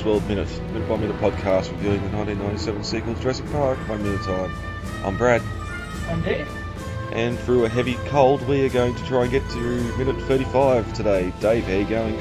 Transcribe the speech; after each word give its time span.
Lost 0.00 0.06
World 0.06 0.28
Minute, 0.28 0.72
minute 0.72 0.88
by 0.88 0.96
minute 0.96 1.16
podcast 1.16 1.70
reviewing 1.72 2.00
the 2.00 2.16
1997 2.16 2.84
sequel 2.84 3.14
to 3.14 3.20
Jurassic 3.20 3.44
Park, 3.52 3.76
one 3.86 4.02
minute 4.02 4.22
time. 4.22 4.50
I'm 5.04 5.18
Brad, 5.18 5.42
I'm 6.08 6.22
Dave. 6.22 6.48
and 7.12 7.38
through 7.40 7.66
a 7.66 7.68
heavy 7.68 7.96
cold, 8.06 8.40
we 8.48 8.64
are 8.64 8.70
going 8.70 8.94
to 8.94 9.04
try 9.04 9.24
and 9.24 9.30
get 9.30 9.46
to 9.50 9.58
minute 9.98 10.16
35 10.22 10.90
today. 10.94 11.30
Dave, 11.40 11.64
how 11.64 11.72
are 11.72 11.76
you 11.76 11.86
going? 11.86 12.14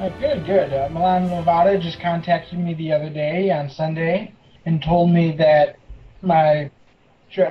Uh, 0.00 0.08
good, 0.18 0.44
good. 0.44 0.72
Uh, 0.72 0.88
Milan 0.90 1.28
Novata 1.28 1.80
just 1.80 2.00
contacted 2.00 2.58
me 2.58 2.74
the 2.74 2.90
other 2.90 3.10
day 3.10 3.52
on 3.52 3.70
Sunday 3.70 4.34
and 4.66 4.82
told 4.82 5.08
me 5.12 5.30
that 5.36 5.78
my 6.20 6.68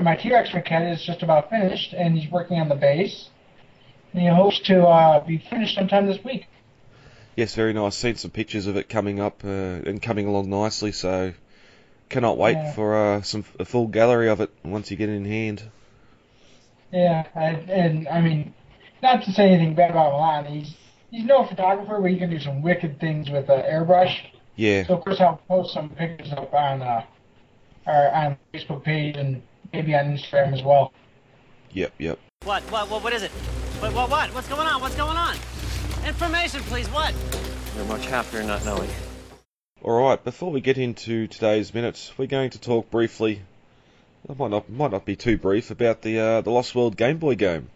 my 0.02 0.18
T-Rex 0.18 0.50
maquette 0.50 0.92
is 0.92 1.02
just 1.02 1.24
about 1.24 1.50
finished 1.50 1.94
and 1.94 2.18
he's 2.18 2.30
working 2.30 2.60
on 2.60 2.68
the 2.68 2.76
base. 2.76 3.30
And 4.12 4.22
he 4.22 4.28
hopes 4.28 4.60
to 4.66 4.86
uh, 4.86 5.26
be 5.26 5.38
finished 5.38 5.76
sometime 5.76 6.06
this 6.06 6.22
week. 6.26 6.48
Yes, 7.36 7.56
very 7.56 7.74
nice. 7.74 7.96
Seen 7.96 8.16
some 8.16 8.32
pictures 8.32 8.68
of 8.68 8.76
it 8.76 8.90
coming 8.90 9.20
up 9.20 9.44
uh, 9.46 9.48
and 9.48 10.02
coming 10.02 10.26
along 10.28 10.50
nicely, 10.50 10.92
so 10.92 11.34
cannot 12.10 12.38
wait 12.38 12.54
Yeah. 12.58 12.74
for 12.74 12.96
uh, 12.98 13.22
some 13.22 13.46
a 13.60 13.66
full 13.66 13.88
gallery 13.88 14.30
of 14.30 14.42
it 14.42 14.52
once 14.64 14.92
you 14.92 14.98
get 14.98 15.10
it 15.10 15.14
in 15.14 15.26
hand. 15.26 15.64
Yeah, 16.92 17.26
I, 17.36 17.46
and 17.72 18.08
I 18.08 18.20
mean, 18.22 18.54
not 19.04 19.24
to 19.24 19.32
say 19.32 19.50
anything 19.50 19.76
bad 19.76 19.92
about 19.92 20.12
Milan, 20.14 20.46
he's 20.46 20.74
he's 21.12 21.24
no 21.26 21.46
photographer, 21.46 22.00
but 22.02 22.10
he 22.12 22.18
can 22.18 22.30
do 22.30 22.40
some 22.40 22.62
wicked 22.62 23.00
things 23.00 23.30
with 23.30 23.50
uh, 23.50 23.62
airbrush. 23.64 24.16
Yeah, 24.56 24.86
So 24.88 24.96
of 24.98 25.04
course 25.06 25.22
I'll 25.22 25.42
post 25.48 25.74
some 25.74 25.90
pictures 25.92 26.34
up 26.34 26.54
on 26.54 26.82
uh, 26.82 27.06
our 27.86 28.12
on 28.12 28.38
Facebook 28.54 28.84
page 28.84 29.16
and 29.16 29.42
maybe 29.72 29.96
on 29.96 30.18
Instagram 30.18 30.54
as 30.54 30.62
well. 30.64 30.92
yep, 31.72 31.94
yep. 32.00 32.20
What? 32.44 32.64
What? 32.64 32.90
What? 32.90 33.04
What 33.04 33.14
is 33.14 33.24
it? 33.24 33.32
What? 33.80 33.94
What? 33.94 34.10
What? 34.10 34.34
What's 34.34 34.50
going 34.50 34.68
on? 34.68 34.82
What's 34.82 34.96
going 34.96 35.16
on? 35.16 35.36
Information, 36.10 36.62
please. 36.62 36.88
What? 36.88 37.14
You're 37.76 37.86
much 37.86 38.08
happier 38.08 38.42
not 38.42 38.66
knowing. 38.66 38.90
Alright, 39.84 40.24
before 40.24 40.52
we 40.52 40.60
get 40.60 40.80
into 40.80 41.28
today's 41.28 41.72
minutes, 41.72 42.12
we're 42.18 42.26
going 42.26 42.50
to 42.50 42.60
talk 42.60 42.90
briefly, 42.90 43.44
it 44.28 44.40
might 44.40 44.50
not, 44.50 44.68
might 44.72 44.90
not 44.90 45.06
be 45.06 45.16
too 45.16 45.38
brief, 45.38 45.70
about 45.70 46.02
the, 46.02 46.20
uh, 46.20 46.42
the 46.42 46.50
Lost 46.50 46.74
World 46.74 46.98
Game 46.98 47.20
Boy 47.20 47.36
game. 47.36 47.70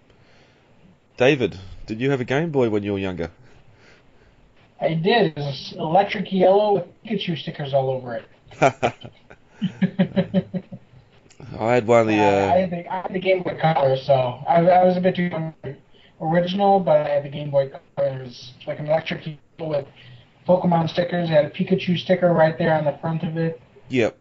David, 1.15 1.59
did 1.85 2.01
you 2.01 2.09
have 2.09 2.21
a 2.21 2.25
Game 2.25 2.49
Boy 2.49 2.71
when 2.71 2.81
you 2.81 2.93
were 2.93 2.99
younger? 2.99 3.29
I 4.81 4.95
did. 4.95 5.27
It 5.27 5.35
was 5.37 5.75
electric 5.77 6.33
yellow 6.33 6.73
with 6.73 6.85
Pikachu 7.05 7.37
stickers 7.37 7.71
all 7.71 7.91
over 7.91 8.15
it. 8.15 8.25
I 11.59 11.73
had 11.75 11.85
one 11.85 12.01
of 12.01 12.07
the, 12.07 12.19
I, 12.19 12.25
uh, 12.25 12.57
had 12.57 12.71
the, 12.71 12.91
I 12.91 13.01
had 13.03 13.13
the 13.13 13.19
Game 13.19 13.43
Boy 13.43 13.59
Color, 13.61 13.95
so 13.97 14.43
I, 14.49 14.55
I 14.55 14.83
was 14.85 14.97
a 14.97 15.01
bit 15.01 15.15
too 15.15 15.23
young 15.25 15.53
for 15.61 15.77
original, 16.23 16.79
but 16.79 17.01
I 17.05 17.09
had 17.09 17.23
the 17.23 17.29
Game 17.29 17.51
Boy 17.51 17.69
Color. 17.95 18.19
It 18.19 18.23
was 18.23 18.53
like 18.65 18.79
an 18.79 18.87
electric 18.87 19.25
yellow 19.59 19.77
with 19.77 19.85
Pokemon 20.47 20.89
stickers. 20.89 21.29
It 21.29 21.33
had 21.33 21.45
a 21.45 21.49
Pikachu 21.49 21.97
sticker 21.97 22.31
right 22.31 22.57
there 22.57 22.73
on 22.73 22.85
the 22.85 22.97
front 23.01 23.23
of 23.23 23.37
it. 23.37 23.61
yep. 23.89 24.17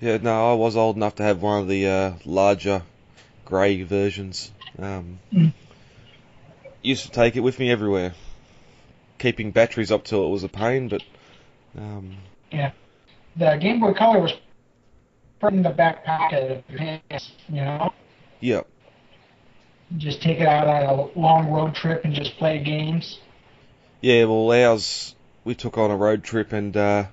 Yeah, 0.00 0.18
no, 0.18 0.52
I 0.52 0.54
was 0.54 0.76
old 0.76 0.96
enough 0.96 1.14
to 1.16 1.22
have 1.22 1.40
one 1.40 1.62
of 1.62 1.68
the, 1.68 1.86
uh, 1.88 2.12
larger 2.26 2.82
grey 3.46 3.82
versions. 3.82 4.52
Um, 4.78 5.20
Mm. 5.32 5.52
used 6.82 7.04
to 7.04 7.10
take 7.10 7.34
it 7.36 7.40
with 7.40 7.58
me 7.58 7.70
everywhere. 7.70 8.12
Keeping 9.18 9.52
batteries 9.52 9.90
up 9.90 10.04
till 10.04 10.26
it 10.26 10.28
was 10.28 10.44
a 10.44 10.48
pain, 10.48 10.88
but, 10.88 11.02
um, 11.78 12.18
yeah. 12.52 12.72
The 13.36 13.56
Game 13.56 13.80
Boy 13.80 13.94
Color 13.94 14.20
was 14.20 14.34
put 15.40 15.54
in 15.54 15.62
the 15.62 15.70
back 15.70 16.04
pocket 16.04 16.50
of 16.50 16.64
your 16.68 16.78
pants, 16.78 17.32
you 17.48 17.62
know? 17.62 17.92
yep. 18.40 18.66
Just 19.96 20.20
take 20.20 20.40
it 20.40 20.46
out 20.46 20.66
on 20.66 20.98
a 20.98 21.18
long 21.18 21.50
road 21.50 21.74
trip 21.74 22.04
and 22.04 22.12
just 22.14 22.36
play 22.38 22.58
games. 22.58 23.18
Yeah, 24.00 24.24
well, 24.24 24.50
ours, 24.52 25.14
we 25.44 25.54
took 25.54 25.78
on 25.78 25.90
a 25.90 25.96
road 25.96 26.24
trip 26.24 26.52
and 26.52 26.76
uh, 26.76 27.04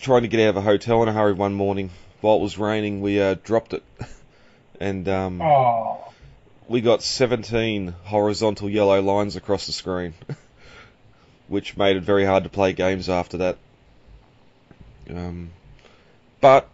trying 0.00 0.22
to 0.22 0.28
get 0.28 0.40
out 0.40 0.50
of 0.50 0.56
a 0.56 0.60
hotel 0.60 1.02
in 1.02 1.08
a 1.08 1.12
hurry 1.12 1.32
one 1.32 1.54
morning. 1.54 1.90
While 2.20 2.36
it 2.36 2.42
was 2.42 2.58
raining, 2.58 3.00
we 3.00 3.20
uh, 3.20 3.34
dropped 3.42 3.74
it. 3.74 3.82
and 4.80 5.08
um, 5.08 5.42
Oh. 5.42 6.12
we 6.68 6.80
got 6.80 7.02
17 7.02 7.92
horizontal 8.04 8.70
yellow 8.70 9.02
lines 9.02 9.34
across 9.34 9.66
the 9.66 9.72
screen, 9.72 10.14
which 11.48 11.76
made 11.76 11.96
it 11.96 12.04
very 12.04 12.24
hard 12.24 12.44
to 12.44 12.50
play 12.50 12.72
games 12.72 13.08
after 13.08 13.38
that. 13.38 13.58
Um, 15.10 15.50
but 16.40 16.68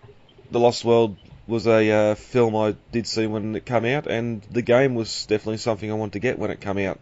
The 0.50 0.60
Lost 0.60 0.84
World 0.84 1.16
was 1.48 1.66
a 1.66 1.90
uh, 1.90 2.14
film 2.14 2.54
I 2.54 2.76
did 2.92 3.06
see 3.06 3.26
when 3.26 3.56
it 3.56 3.64
came 3.64 3.86
out, 3.86 4.06
and 4.06 4.42
the 4.50 4.62
game 4.62 4.94
was 4.94 5.24
definitely 5.26 5.56
something 5.56 5.90
I 5.90 5.94
wanted 5.94 6.12
to 6.12 6.18
get 6.20 6.38
when 6.38 6.50
it 6.50 6.60
came 6.60 6.78
out. 6.78 7.00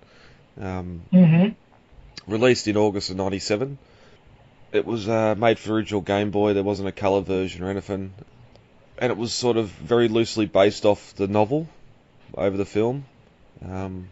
Um, 0.58 1.02
Mm-hmm. 1.12 2.32
released 2.32 2.66
in 2.68 2.76
August 2.76 3.10
of 3.10 3.16
'97. 3.16 3.76
It 4.72 4.86
was 4.86 5.08
uh, 5.08 5.34
made 5.36 5.58
for 5.58 5.74
original 5.74 6.00
Game 6.00 6.30
Boy. 6.30 6.52
There 6.54 6.62
wasn't 6.62 6.88
a 6.88 6.92
color 6.92 7.20
version 7.20 7.62
or 7.62 7.70
anything, 7.70 8.14
and 8.98 9.10
it 9.10 9.18
was 9.18 9.34
sort 9.34 9.56
of 9.56 9.68
very 9.68 10.08
loosely 10.08 10.46
based 10.46 10.84
off 10.86 11.14
the 11.16 11.26
novel 11.26 11.68
over 12.34 12.56
the 12.56 12.64
film, 12.64 13.04
um, 13.64 14.08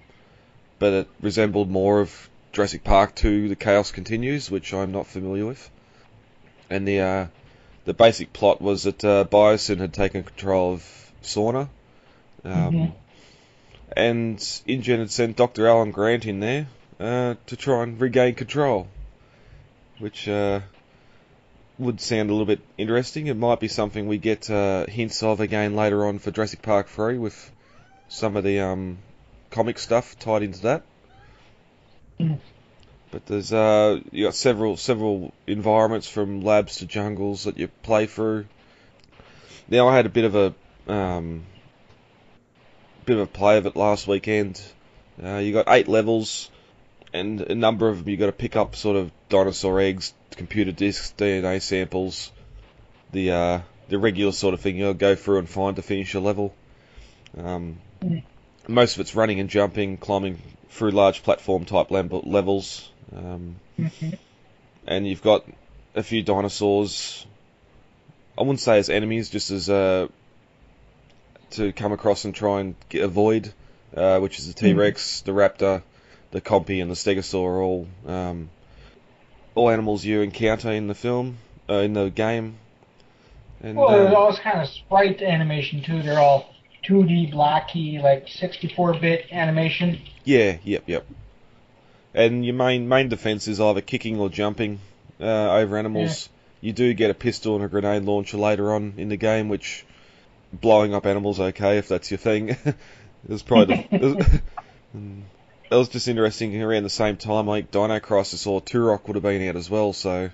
but 0.79 0.93
it 0.93 1.09
resembled 1.21 1.71
more 1.71 2.01
of 2.01 2.29
Jurassic 2.53 2.83
Park 2.85 3.15
2: 3.15 3.49
The 3.49 3.57
Chaos 3.57 3.93
Continues, 3.93 4.51
which 4.51 4.75
I'm 4.75 4.93
not 4.93 5.07
familiar 5.07 5.47
with. 5.47 5.71
And 6.71 6.89
the 6.89 7.01
uh, 7.01 7.27
the 7.85 7.95
basic 7.95 8.33
plot 8.33 8.61
was 8.61 8.85
that 8.85 9.05
uh, 9.05 9.25
Biosyn 9.25 9.79
had 9.79 9.93
taken 9.93 10.23
control 10.23 10.75
of 10.75 11.13
Sorna. 11.23 11.69
Um, 12.45 12.73
Mhm. 12.73 12.93
And 13.97 14.39
InGen 14.67 14.99
had 14.99 15.11
sent 15.11 15.37
Dr. 15.37 15.69
Alan 15.69 15.93
Grant 15.93 16.27
in 16.27 16.41
there 16.41 16.67
uh, 16.99 17.35
to 17.47 17.57
try 17.57 17.83
and 17.83 18.01
regain 18.01 18.35
control, 18.35 18.89
which 19.99 20.27
uh, 20.29 20.61
would 21.79 22.01
sound 22.01 22.31
a 22.31 22.33
little 22.33 22.47
bit 22.47 22.61
interesting. 22.77 23.29
It 23.29 23.37
might 23.37 23.61
be 23.61 23.69
something 23.69 24.09
we 24.09 24.19
get 24.19 24.51
uh, 24.51 24.87
hints 24.87 25.23
of 25.23 25.41
again 25.41 25.77
later 25.77 26.07
on 26.07 26.19
for 26.19 26.31
Jurassic 26.31 26.63
Park 26.63 26.89
3 26.89 27.19
with 27.19 27.53
some 28.09 28.37
of 28.37 28.43
the 28.45 28.61
um, 28.61 28.99
comic 29.51 29.79
stuff 29.79 30.19
tied 30.19 30.43
into 30.43 30.63
that. 30.63 30.83
Mm. 32.19 32.39
But 33.15 33.27
there's 33.27 33.53
uh, 33.53 34.01
you 34.11 34.25
got 34.25 34.35
several 34.35 34.77
several 34.77 35.33
environments 35.47 36.09
from 36.09 36.41
labs 36.41 36.79
to 36.79 36.87
jungles 36.87 37.45
that 37.45 37.57
you 37.57 37.69
play 37.69 38.07
through. 38.07 38.47
Now 39.69 39.87
I 39.87 39.95
had 39.95 40.07
a 40.07 40.09
bit 40.09 40.25
of 40.25 40.35
a 40.35 40.93
um, 40.93 41.45
bit 43.05 43.17
of 43.17 43.23
a 43.23 43.27
play 43.29 43.57
of 43.57 43.67
it 43.67 43.77
last 43.77 44.09
weekend. 44.09 44.61
Uh, 45.23 45.37
you 45.37 45.53
got 45.53 45.67
eight 45.69 45.87
levels, 45.87 46.51
and 47.13 47.41
a 47.41 47.55
number 47.55 47.89
of 47.89 47.99
them 47.99 48.09
you 48.09 48.17
got 48.17 48.27
to 48.27 48.33
pick 48.33 48.57
up 48.57 48.75
sort 48.75 48.97
of 48.97 49.13
dinosaur 49.29 49.79
eggs, 49.79 50.13
computer 50.33 50.73
disks, 50.73 51.15
DNA 51.17 51.63
samples, 51.63 52.33
the 53.13 53.31
uh, 53.31 53.61
the 53.91 53.99
regular 54.01 54.33
sort 54.33 54.55
of 54.55 54.61
thing 54.61 54.77
you'll 54.77 54.93
go 54.93 55.15
through 55.15 55.39
and 55.39 55.49
find 55.49 55.77
to 55.77 55.83
finish 55.83 56.15
a 56.15 56.21
level. 56.21 56.53
Um, 57.39 57.79
Mm. 58.03 58.25
most 58.67 58.97
of 58.97 59.01
it's 59.03 59.15
running 59.15 59.39
and 59.39 59.49
jumping, 59.49 59.99
climbing 59.99 60.43
through 60.69 60.91
large 60.91 61.23
platform 61.23 61.65
type 61.65 61.93
levels, 61.93 62.91
um, 63.15 63.57
Mhm. 63.79 64.19
and 64.87 65.07
you've 65.07 65.23
got 65.23 65.45
a 65.95 66.03
few 66.03 66.23
dinosaurs. 66.23 67.27
I 68.37 68.43
wouldn't 68.43 68.61
say 68.61 68.79
as 68.79 68.89
enemies, 68.91 69.31
just 69.31 69.51
as 69.51 69.71
uh, 69.71 70.09
to 71.51 71.73
come 71.73 71.93
across 71.93 72.25
and 72.25 72.35
try 72.35 72.61
and 72.61 72.75
get, 72.89 73.03
avoid, 73.03 73.53
uh, 73.97 74.19
which 74.21 74.39
is 74.39 74.49
the 74.49 74.55
T 74.55 74.73
Rex, 74.73 75.21
the 75.21 75.33
Raptor, 75.33 75.83
the 76.33 76.41
Compy, 76.41 76.83
and 76.83 76.91
the 76.91 76.95
Stegosaur 76.97 77.45
are 77.47 77.63
all 77.63 77.87
um, 78.07 78.51
all 79.55 79.71
animals 79.71 80.05
you 80.05 80.21
encounter 80.23 80.73
in 80.73 80.89
the 80.89 80.95
film, 80.95 81.39
uh, 81.71 81.75
in 81.75 81.93
the 81.93 82.11
game. 82.11 82.57
And 83.63 83.77
Well, 83.77 83.89
there's 83.91 84.09
um, 84.11 84.17
all 84.17 84.31
this 84.33 84.41
kind 84.41 84.61
of 84.61 84.69
sprite 84.69 85.23
animation 85.23 85.83
too. 85.83 86.03
They're 86.03 86.19
all 86.19 86.53
2D, 86.85 87.31
blocky, 87.31 87.99
like 87.99 88.27
64-bit 88.27 89.27
animation. 89.33 90.01
yeah, 90.25 90.57
yep, 90.65 90.83
yep. 90.87 91.07
And 92.15 92.45
your 92.45 92.55
main 92.55 92.89
main 92.89 93.09
defense 93.09 93.49
is 93.49 93.61
either 93.61 93.81
kicking 93.81 94.21
or 94.21 94.29
jumping 94.29 94.81
uh, 95.21 95.51
over 95.51 95.77
animals. 95.77 96.29
You 96.61 96.73
do 96.73 96.95
get 96.95 97.11
a 97.11 97.15
pistol 97.15 97.57
and 97.57 97.65
a 97.65 97.69
grenade 97.69 98.05
launcher 98.05 98.39
later 98.39 98.73
on 98.73 98.95
in 98.97 99.09
the 99.09 99.17
game, 99.17 99.49
which 99.49 99.85
blowing 100.53 100.95
up 100.95 101.05
animals 101.05 101.41
okay 101.41 101.79
if 101.79 101.89
that's 101.89 102.11
your 102.11 102.19
thing. 102.19 102.49
it 102.65 102.77
was 103.29 103.43
probably 103.43 103.87
the, 103.91 104.41
Mm. 104.97 105.23
that 105.71 105.77
was 105.77 105.89
just 105.89 106.09
interesting 106.09 106.61
around 106.63 106.85
the 106.85 106.91
same 106.91 107.17
time. 107.17 107.47
like 107.47 107.71
Dino 107.71 107.99
Crisis 108.01 108.47
or 108.47 108.61
Turok 108.61 109.07
would 109.07 109.17
have 109.17 109.23
been 109.23 109.49
out 109.49 109.57
as 109.57 109.69
well, 109.69 109.93
so 109.93 110.31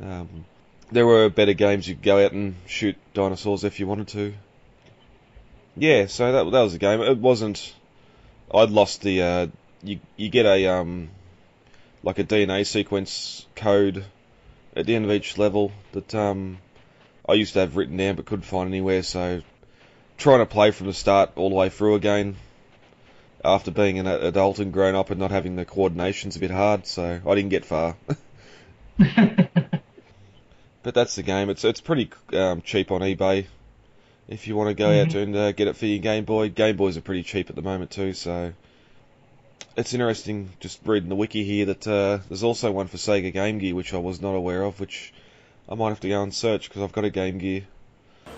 um, 0.00 0.44
there 0.92 1.06
were 1.06 1.28
better 1.28 1.54
games 1.54 1.88
you 1.88 1.94
could 1.94 2.04
go 2.04 2.24
out 2.24 2.32
and 2.32 2.54
shoot 2.66 2.96
dinosaurs 3.14 3.64
if 3.64 3.80
you 3.80 3.86
wanted 3.86 4.08
to. 4.08 4.34
Yeah, 5.76 6.06
so 6.06 6.32
that 6.32 6.50
that 6.50 6.60
was 6.60 6.74
a 6.74 6.78
game. 6.78 7.00
It 7.00 7.18
wasn't. 7.18 7.74
I'd 8.54 8.70
lost 8.70 9.02
the. 9.02 9.22
Uh, 9.22 9.46
you 9.86 10.00
you 10.16 10.28
get 10.28 10.46
a 10.46 10.66
um, 10.66 11.08
like 12.02 12.18
a 12.18 12.24
DNA 12.24 12.66
sequence 12.66 13.46
code 13.54 14.04
at 14.74 14.86
the 14.86 14.94
end 14.94 15.04
of 15.04 15.10
each 15.10 15.38
level 15.38 15.72
that 15.92 16.14
um, 16.14 16.58
I 17.28 17.34
used 17.34 17.54
to 17.54 17.60
have 17.60 17.76
written 17.76 17.96
down 17.96 18.16
but 18.16 18.26
couldn't 18.26 18.44
find 18.44 18.68
anywhere. 18.68 19.02
So 19.02 19.42
trying 20.18 20.40
to 20.40 20.46
play 20.46 20.70
from 20.70 20.86
the 20.86 20.94
start 20.94 21.32
all 21.36 21.48
the 21.48 21.54
way 21.54 21.68
through 21.68 21.94
again 21.94 22.36
after 23.44 23.70
being 23.70 23.98
an 23.98 24.06
adult 24.06 24.58
and 24.58 24.72
grown 24.72 24.94
up 24.94 25.10
and 25.10 25.20
not 25.20 25.30
having 25.30 25.56
the 25.56 25.64
coordination's 25.64 26.36
a 26.36 26.40
bit 26.40 26.50
hard, 26.50 26.86
so 26.86 27.20
I 27.26 27.34
didn't 27.34 27.50
get 27.50 27.64
far. 27.64 27.96
but 28.98 30.94
that's 30.94 31.14
the 31.16 31.22
game. 31.22 31.48
It's 31.50 31.64
it's 31.64 31.80
pretty 31.80 32.10
um, 32.32 32.62
cheap 32.62 32.90
on 32.90 33.02
eBay. 33.02 33.46
If 34.28 34.48
you 34.48 34.56
want 34.56 34.70
to 34.70 34.74
go 34.74 34.88
mm-hmm. 34.88 35.08
out 35.08 35.14
and 35.14 35.36
uh, 35.36 35.52
get 35.52 35.68
it 35.68 35.76
for 35.76 35.86
your 35.86 36.00
Game 36.00 36.24
Boy, 36.24 36.48
Game 36.48 36.76
Boys 36.76 36.96
are 36.96 37.02
pretty 37.02 37.22
cheap 37.22 37.48
at 37.48 37.56
the 37.56 37.62
moment 37.62 37.92
too. 37.92 38.12
So 38.12 38.52
it's 39.76 39.92
interesting 39.92 40.50
just 40.60 40.80
reading 40.84 41.08
the 41.08 41.14
wiki 41.14 41.44
here 41.44 41.66
that 41.66 41.86
uh, 41.86 42.18
there's 42.28 42.42
also 42.42 42.72
one 42.72 42.86
for 42.86 42.96
Sega 42.96 43.32
Game 43.32 43.58
Gear 43.58 43.74
which 43.74 43.92
I 43.92 43.98
was 43.98 44.20
not 44.20 44.34
aware 44.34 44.62
of, 44.62 44.80
which 44.80 45.12
I 45.68 45.74
might 45.74 45.90
have 45.90 46.00
to 46.00 46.08
go 46.08 46.22
and 46.22 46.32
search 46.32 46.68
because 46.68 46.82
I've 46.82 46.92
got 46.92 47.04
a 47.04 47.10
Game 47.10 47.38
Gear. 47.38 47.62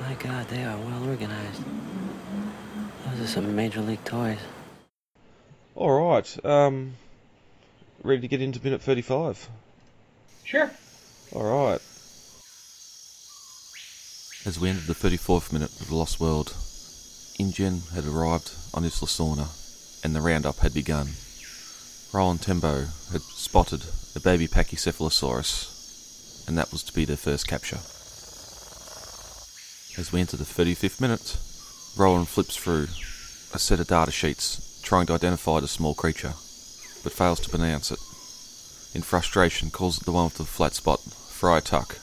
My 0.01 0.15
God, 0.15 0.49
they 0.49 0.65
are 0.65 0.77
well 0.77 1.09
organized. 1.09 1.63
Those 3.07 3.21
are 3.21 3.27
some 3.27 3.55
major 3.55 3.81
league 3.81 4.05
toys. 4.05 4.39
All 5.75 6.09
right. 6.09 6.45
Um, 6.45 6.95
ready 8.03 8.21
to 8.21 8.29
get 8.29 8.43
into 8.43 8.63
minute 8.63 8.83
35? 8.83 9.49
Sure. 10.45 10.71
All 11.33 11.69
right. 11.69 11.81
As 14.47 14.59
we 14.59 14.71
entered 14.71 14.87
the 14.87 14.95
34th 14.95 15.53
minute 15.53 15.71
of 15.81 15.89
The 15.89 15.95
Lost 15.95 16.21
World, 16.21 16.55
InGen 17.39 17.83
had 17.95 18.07
arrived 18.07 18.53
on 18.73 18.85
Isla 18.85 19.07
Sorna, 19.07 19.49
and 20.03 20.15
the 20.15 20.21
roundup 20.21 20.59
had 20.59 20.75
begun. 20.75 21.11
Roland 22.13 22.43
Tembo 22.43 22.87
had 23.13 23.23
spotted 23.23 23.85
a 24.15 24.21
baby 24.21 24.49
Pachycephalosaurus, 24.49 26.49
and 26.49 26.57
that 26.57 26.73
was 26.73 26.83
to 26.85 26.93
be 26.93 27.05
their 27.05 27.17
first 27.17 27.47
capture. 27.47 27.79
As 30.01 30.13
we 30.13 30.21
enter 30.21 30.37
the 30.37 30.45
35th 30.45 31.01
minute, 31.01 31.37
Roland 31.97 32.29
flips 32.29 32.57
through 32.57 32.89
a 33.53 33.59
set 33.59 33.81
of 33.81 33.89
data 33.89 34.13
sheets 34.13 34.81
trying 34.83 35.07
to 35.07 35.13
identify 35.13 35.61
the 35.61 35.69
small 35.69 35.95
creature, 35.95 36.35
but 37.03 37.13
fails 37.13 37.41
to 37.41 37.51
pronounce 37.51 37.91
it. 37.91 37.99
In 38.95 39.03
frustration, 39.03 39.71
calls 39.71 39.99
it 39.99 40.05
the 40.05 40.13
one 40.13 40.25
with 40.25 40.39
the 40.39 40.45
flat 40.45 40.75
spot, 40.75 41.01
Friar 41.01 41.61
Tuck. 41.61 41.99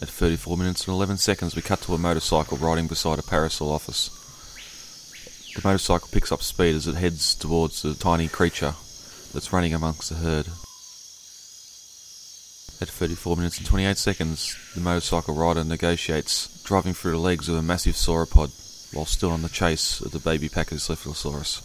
At 0.00 0.08
34 0.08 0.56
minutes 0.56 0.86
and 0.86 0.94
11 0.94 1.18
seconds, 1.18 1.56
we 1.56 1.62
cut 1.62 1.80
to 1.82 1.94
a 1.94 1.98
motorcycle 1.98 2.58
riding 2.58 2.86
beside 2.86 3.18
a 3.18 3.22
Parasaurolophus. 3.22 4.17
The 5.58 5.68
motorcycle 5.68 6.08
picks 6.12 6.30
up 6.30 6.40
speed 6.40 6.76
as 6.76 6.86
it 6.86 6.94
heads 6.94 7.34
towards 7.34 7.82
the 7.82 7.92
tiny 7.92 8.28
creature 8.28 8.76
that's 9.34 9.52
running 9.52 9.74
amongst 9.74 10.08
the 10.08 10.14
herd. 10.14 10.46
At 12.80 12.94
34 12.94 13.36
minutes 13.36 13.58
and 13.58 13.66
28 13.66 13.98
seconds, 13.98 14.56
the 14.76 14.80
motorcycle 14.80 15.34
rider 15.34 15.64
negotiates 15.64 16.62
driving 16.62 16.94
through 16.94 17.10
the 17.10 17.18
legs 17.18 17.48
of 17.48 17.56
a 17.56 17.62
massive 17.62 17.96
sauropod 17.96 18.52
while 18.94 19.04
still 19.04 19.32
on 19.32 19.42
the 19.42 19.48
chase 19.48 20.00
of 20.00 20.12
the 20.12 20.20
baby 20.20 20.48
Pachycephalosaurus. 20.48 21.58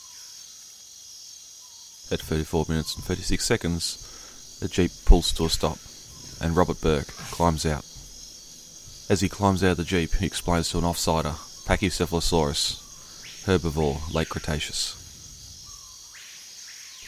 At 2.12 2.20
34 2.20 2.66
minutes 2.70 2.96
and 2.96 3.04
36 3.04 3.46
seconds, 3.46 4.58
the 4.60 4.70
jeep 4.70 4.90
pulls 5.06 5.32
to 5.34 5.46
a 5.46 5.50
stop, 5.52 5.78
and 6.42 6.58
Robert 6.58 6.82
Burke 6.82 7.14
climbs 7.30 7.64
out. 7.64 7.86
As 9.08 9.22
he 9.22 9.30
climbs 9.30 9.64
out 9.64 9.74
of 9.74 9.78
the 9.78 9.84
jeep, 9.84 10.16
he 10.16 10.26
explains 10.26 10.70
to 10.70 10.80
an 10.80 10.84
offsider, 10.84 11.36
Pachycephalosaurus, 11.68 12.83
herbivore, 13.46 14.14
late 14.14 14.30
Cretaceous. 14.30 15.00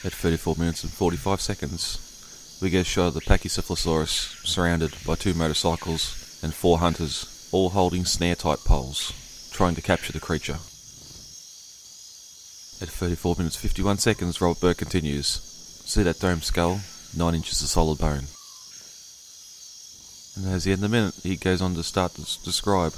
At 0.04 0.14
34 0.14 0.56
minutes 0.58 0.84
and 0.84 0.92
45 0.92 1.40
seconds, 1.42 2.60
we 2.62 2.70
get 2.70 2.82
a 2.82 2.84
shot 2.84 3.08
of 3.08 3.14
the 3.14 3.22
Pachycephalosaurus 3.22 4.46
surrounded 4.46 4.94
by 5.06 5.16
two 5.16 5.34
motorcycles 5.34 6.40
and 6.44 6.54
four 6.54 6.80
hunters, 6.80 7.50
all 7.52 7.70
holding 7.70 8.06
snare-type 8.06 8.60
poles, 8.60 9.14
trying 9.52 9.76
to 9.76 9.82
capture 9.82 10.12
the 10.12 10.20
creature. 10.20 10.60
At 12.82 12.90
34 12.90 13.36
minutes 13.38 13.56
51 13.56 14.00
seconds, 14.00 14.42
Robert 14.42 14.60
Burke 14.60 14.78
continues. 14.78 15.28
See 15.86 16.04
that 16.04 16.20
dome 16.20 16.42
skull? 16.42 16.82
9 17.16 17.34
inches 17.34 17.62
of 17.62 17.70
solid 17.70 17.98
bone. 17.98 18.28
And 20.36 20.54
as 20.54 20.66
the 20.66 20.74
end 20.74 20.84
of 20.84 20.92
the 20.92 20.98
minute, 20.98 21.16
he 21.24 21.38
goes 21.38 21.62
on 21.62 21.76
to 21.76 21.84
start 21.84 22.16
to 22.16 22.22
describe 22.44 22.94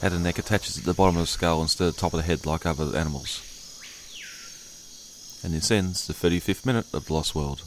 how 0.00 0.08
the 0.08 0.18
neck 0.18 0.38
attaches 0.38 0.78
at 0.78 0.84
the 0.84 0.94
bottom 0.94 1.16
of 1.16 1.22
the 1.22 1.26
skull 1.26 1.62
instead 1.62 1.88
of 1.88 1.94
the 1.94 2.00
top 2.00 2.14
of 2.14 2.18
the 2.18 2.26
head 2.26 2.46
like 2.46 2.64
other 2.64 2.96
animals. 2.96 3.46
And 5.44 5.54
this 5.54 5.70
ends 5.70 6.06
the 6.06 6.12
35th 6.12 6.66
minute 6.66 6.86
of 6.92 7.06
The 7.06 7.12
Lost 7.14 7.34
World. 7.34 7.62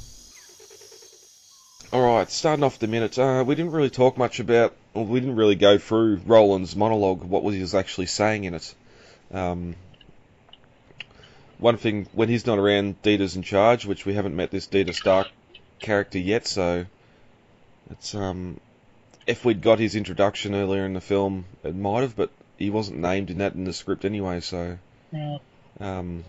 Alright, 1.92 2.32
starting 2.32 2.64
off 2.64 2.80
the 2.80 2.88
minute, 2.88 3.20
uh, 3.20 3.44
we 3.46 3.54
didn't 3.54 3.72
really 3.72 3.92
talk 3.92 4.18
much 4.18 4.40
about, 4.40 4.74
or 4.96 5.06
we 5.06 5.20
didn't 5.20 5.36
really 5.36 5.56
go 5.56 5.78
through 5.78 6.22
Roland's 6.26 6.76
monologue, 6.76 7.24
what 7.24 7.44
was 7.44 7.54
he 7.54 7.62
was 7.62 7.76
actually 7.76 8.08
saying 8.08 8.46
in 8.46 8.56
it. 8.56 8.76
Um, 9.32 9.76
one 11.60 11.78
thing, 11.78 12.08
when 12.14 12.30
he's 12.30 12.48
not 12.48 12.58
around, 12.58 13.02
Dieter's 13.04 13.36
in 13.36 13.44
charge, 13.44 13.86
which 13.86 14.06
we 14.06 14.16
haven't 14.16 14.36
met 14.36 14.50
this 14.50 14.68
Dieter 14.68 14.94
Stark 14.94 15.28
character 15.80 16.18
yet, 16.18 16.48
so 16.48 16.86
it's 17.92 18.16
um, 18.16 18.60
if 19.26 19.46
we'd 19.46 19.62
got 19.62 19.80
his 19.80 19.96
introduction 19.96 20.54
earlier 20.54 20.86
in 20.86 20.94
the 20.94 21.02
film, 21.02 21.46
it 21.64 21.76
might 21.76 22.02
have, 22.02 22.16
but 22.16 22.30
he 22.58 22.70
wasn't 22.70 23.00
named 23.00 23.30
in 23.30 23.40
that 23.40 23.54
in 23.54 23.64
the 23.64 23.74
script 23.74 24.06
anyway. 24.06 24.40
So, 24.40 24.78
yeah. 25.12 25.38
um, 25.80 26.24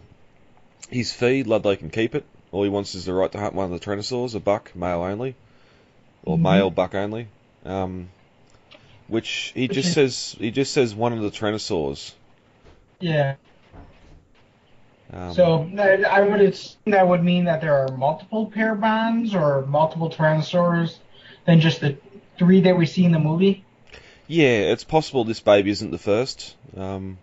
his 0.91 1.13
fee, 1.13 1.43
Ludlow 1.43 1.77
can 1.77 1.91
keep 1.91 2.15
it. 2.15 2.25
All 2.53 2.63
he 2.63 2.69
wants 2.69 2.95
is 2.95 3.05
the 3.05 3.13
right 3.13 3.31
to 3.33 3.39
hunt 3.39 3.55
one 3.55 3.73
of 3.73 3.79
the 3.79 3.85
Tyrannosaurs, 3.85 4.35
a 4.35 4.41
buck, 4.41 4.75
male 4.77 5.03
only, 5.03 5.35
or 6.23 6.37
mm-hmm. 6.37 6.45
male 6.45 6.71
buck 6.71 6.95
only. 6.95 7.29
Um, 7.65 8.11
which 9.09 9.53
he 9.55 9.69
just 9.69 9.93
says 9.93 10.35
he 10.39 10.51
just 10.51 10.73
says 10.73 10.95
one 10.95 11.13
of 11.13 11.21
the 11.21 11.31
Tyrannosaurs. 11.31 12.13
Yeah. 13.01 13.35
Um, 15.13 15.35
so 15.35 15.71
I 15.79 16.23
would 16.23 16.41
assume 16.41 16.79
that 16.87 17.07
would 17.07 17.23
mean 17.23 17.45
that 17.45 17.61
there 17.61 17.75
are 17.75 17.97
multiple 17.97 18.47
pair 18.47 18.75
bonds 18.75 19.35
or 19.35 19.67
multiple 19.67 20.11
Tyrannosaurs 20.11 20.97
than 21.45 21.61
just 21.61 21.81
the 21.81 21.97
three 22.39 22.63
that 22.63 22.77
we 22.77 22.87
see 22.87 23.05
in 23.05 23.13
the 23.13 23.19
movie? 23.19 23.65
Yeah, 24.27 24.73
it's 24.73 24.85
possible 24.85 25.25
this 25.25 25.41
baby 25.41 25.71
isn't 25.71 25.91
the 25.91 25.99
first. 25.99 26.57
Um, 26.77 27.19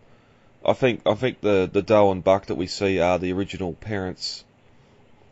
I 0.64 0.74
think 0.74 1.02
I 1.06 1.16
think 1.16 1.42
the 1.42 1.70
the 1.72 1.82
doe 1.82 2.12
and 2.12 2.24
buck 2.24 2.48
that 2.48 2.56
we 2.56 2.68
see 2.68 3.00
are 3.00 3.18
the 3.18 3.34
original 3.34 3.74
parents. 3.74 4.44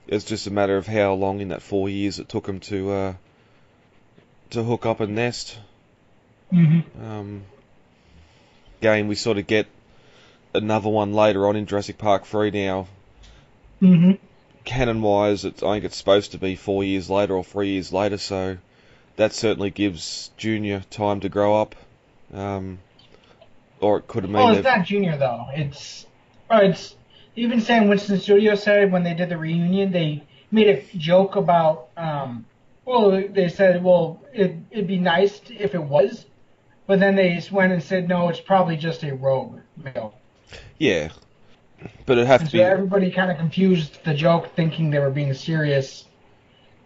It's 0.08 0.26
just 0.26 0.48
a 0.48 0.52
matter 0.52 0.78
of 0.78 0.88
how 0.88 1.14
long 1.14 1.40
in 1.40 1.50
that 1.50 1.62
four 1.62 1.88
years 1.88 2.18
it 2.20 2.30
took 2.30 2.48
them 2.48 2.60
to 2.62 2.92
uh, 2.92 3.14
to 4.52 4.64
hook 4.64 4.86
up 4.86 5.00
and 5.00 5.16
nest. 5.16 5.58
Mm-hmm. 6.52 7.06
Um, 7.06 7.44
again, 8.80 9.08
we 9.08 9.16
sort 9.16 9.38
of 9.38 9.46
get 9.46 9.68
another 10.54 10.90
one 10.90 11.14
later 11.14 11.48
on 11.48 11.56
in 11.56 11.68
Jurassic 11.68 12.00
Park 12.00 12.26
3 12.26 12.50
now. 12.50 12.88
Mm-hmm. 13.82 14.12
Canon 14.66 15.02
wise, 15.02 15.46
I 15.46 15.52
think 15.52 15.86
it's 15.86 15.98
supposed 15.98 16.32
to 16.32 16.38
be 16.38 16.56
four 16.56 16.84
years 16.84 17.10
later 17.10 17.36
or 17.36 17.44
three 17.44 17.70
years 17.70 17.94
later, 17.94 18.18
so 18.18 18.58
that 19.20 19.34
certainly 19.34 19.70
gives 19.70 20.32
Junior 20.38 20.82
time 20.90 21.20
to 21.20 21.28
grow 21.28 21.62
up. 21.62 21.76
Um, 22.34 22.80
or 23.82 23.98
it 23.98 24.08
could 24.08 24.24
have 24.24 24.32
made. 24.32 24.40
Well, 24.40 24.56
it's 24.56 24.64
not 24.64 24.86
Junior 24.86 25.18
though. 25.18 25.46
It's, 25.54 26.06
it's 26.50 26.96
even 27.36 27.60
Stan 27.60 27.90
Winston 27.90 28.18
Studio 28.22 28.56
said 28.56 28.94
when 28.94 29.04
they 29.04 29.14
did 29.14 29.28
the 29.28 29.38
reunion, 29.38 29.92
they 29.92 30.24
made 30.52 30.68
a 30.70 30.98
joke 30.98 31.36
about. 31.36 31.90
Um, 31.98 32.46
well, 32.86 33.12
they 33.12 33.50
said, 33.50 33.84
well, 33.84 34.22
it, 34.34 34.56
it'd 34.72 34.88
be 34.88 34.98
nice 34.98 35.42
if 35.50 35.76
it 35.76 35.84
was, 35.84 36.26
but 36.88 37.02
then 37.02 37.16
they 37.16 37.36
just 37.36 37.52
went 37.52 37.74
and 37.74 37.84
said, 37.84 38.08
no, 38.08 38.30
it's 38.30 38.40
probably 38.40 38.78
just 38.78 39.04
a 39.04 39.14
rogue 39.14 39.60
male. 39.76 40.14
Yeah, 40.78 41.10
but 42.06 42.18
it 42.18 42.26
have 42.26 42.40
and 42.42 42.50
to 42.50 42.58
so 42.58 42.58
be. 42.58 42.64
Everybody 42.64 43.12
kind 43.12 43.30
of 43.30 43.38
confused 43.38 44.00
the 44.06 44.14
joke, 44.14 44.56
thinking 44.56 44.92
they 44.92 45.00
were 45.00 45.12
being 45.12 45.34
serious 45.34 46.06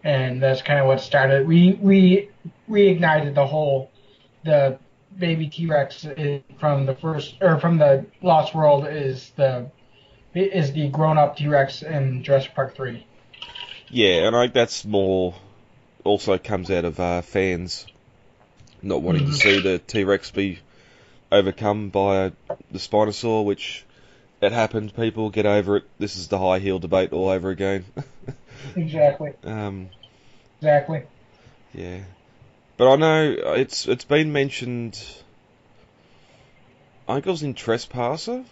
and 0.04 0.40
that's 0.40 0.62
kind 0.62 0.78
of 0.78 0.86
what 0.86 1.00
started. 1.00 1.48
We 1.48 1.72
we 1.80 2.28
reignited 2.70 3.34
the 3.34 3.46
whole 3.46 3.90
the 4.44 4.78
baby 5.18 5.48
T 5.48 5.66
Rex 5.66 6.06
from 6.58 6.86
the 6.86 6.94
first 6.94 7.36
or 7.40 7.58
from 7.58 7.78
the 7.78 8.04
Lost 8.22 8.54
World 8.54 8.86
is 8.86 9.32
the 9.36 9.70
is 10.34 10.72
the 10.72 10.88
grown 10.88 11.16
up 11.16 11.36
T 11.36 11.48
Rex 11.48 11.82
in 11.82 12.22
Jurassic 12.22 12.54
Park 12.54 12.76
three. 12.76 13.06
Yeah, 13.88 14.26
and 14.26 14.36
I 14.36 14.44
think 14.44 14.54
that's 14.54 14.84
more 14.84 15.34
also 16.04 16.36
comes 16.36 16.70
out 16.70 16.84
of 16.84 17.00
uh, 17.00 17.22
fans 17.22 17.86
not 18.82 19.00
wanting 19.00 19.22
mm-hmm. 19.22 19.32
to 19.32 19.38
see 19.38 19.60
the 19.60 19.78
T 19.78 20.04
Rex 20.04 20.30
be 20.30 20.58
overcome 21.32 21.88
by 21.88 22.32
the 22.70 22.78
Spinosaur, 22.78 23.44
which 23.44 23.84
it 24.42 24.52
happened. 24.52 24.94
People 24.94 25.30
get 25.30 25.46
over 25.46 25.78
it. 25.78 25.84
This 25.98 26.16
is 26.16 26.28
the 26.28 26.38
high 26.38 26.58
heel 26.58 26.78
debate 26.78 27.12
all 27.12 27.30
over 27.30 27.48
again. 27.48 27.86
Exactly. 28.76 29.32
Um, 29.44 29.90
exactly. 30.60 31.02
Yeah, 31.72 32.00
but 32.76 32.92
I 32.92 32.96
know 32.96 33.36
it's 33.56 33.86
it's 33.86 34.04
been 34.04 34.32
mentioned. 34.32 35.02
I 37.08 37.14
think 37.14 37.26
it 37.26 37.30
was 37.30 37.42
in 37.42 37.54
Trespasser, 37.54 38.44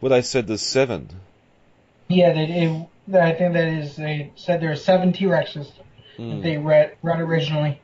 where 0.00 0.10
they 0.10 0.22
said 0.22 0.46
there's 0.46 0.62
seven. 0.62 1.08
Yeah, 2.08 2.32
they, 2.32 2.44
it, 2.44 3.14
I 3.14 3.32
think 3.32 3.54
that 3.54 3.68
is 3.68 3.96
they 3.96 4.32
said 4.36 4.60
there 4.60 4.72
are 4.72 4.76
seven 4.76 5.12
T 5.12 5.24
Rexes 5.24 5.70
mm. 6.18 6.42
they 6.42 6.58
read 6.58 6.96
read 7.02 7.20
originally, 7.20 7.80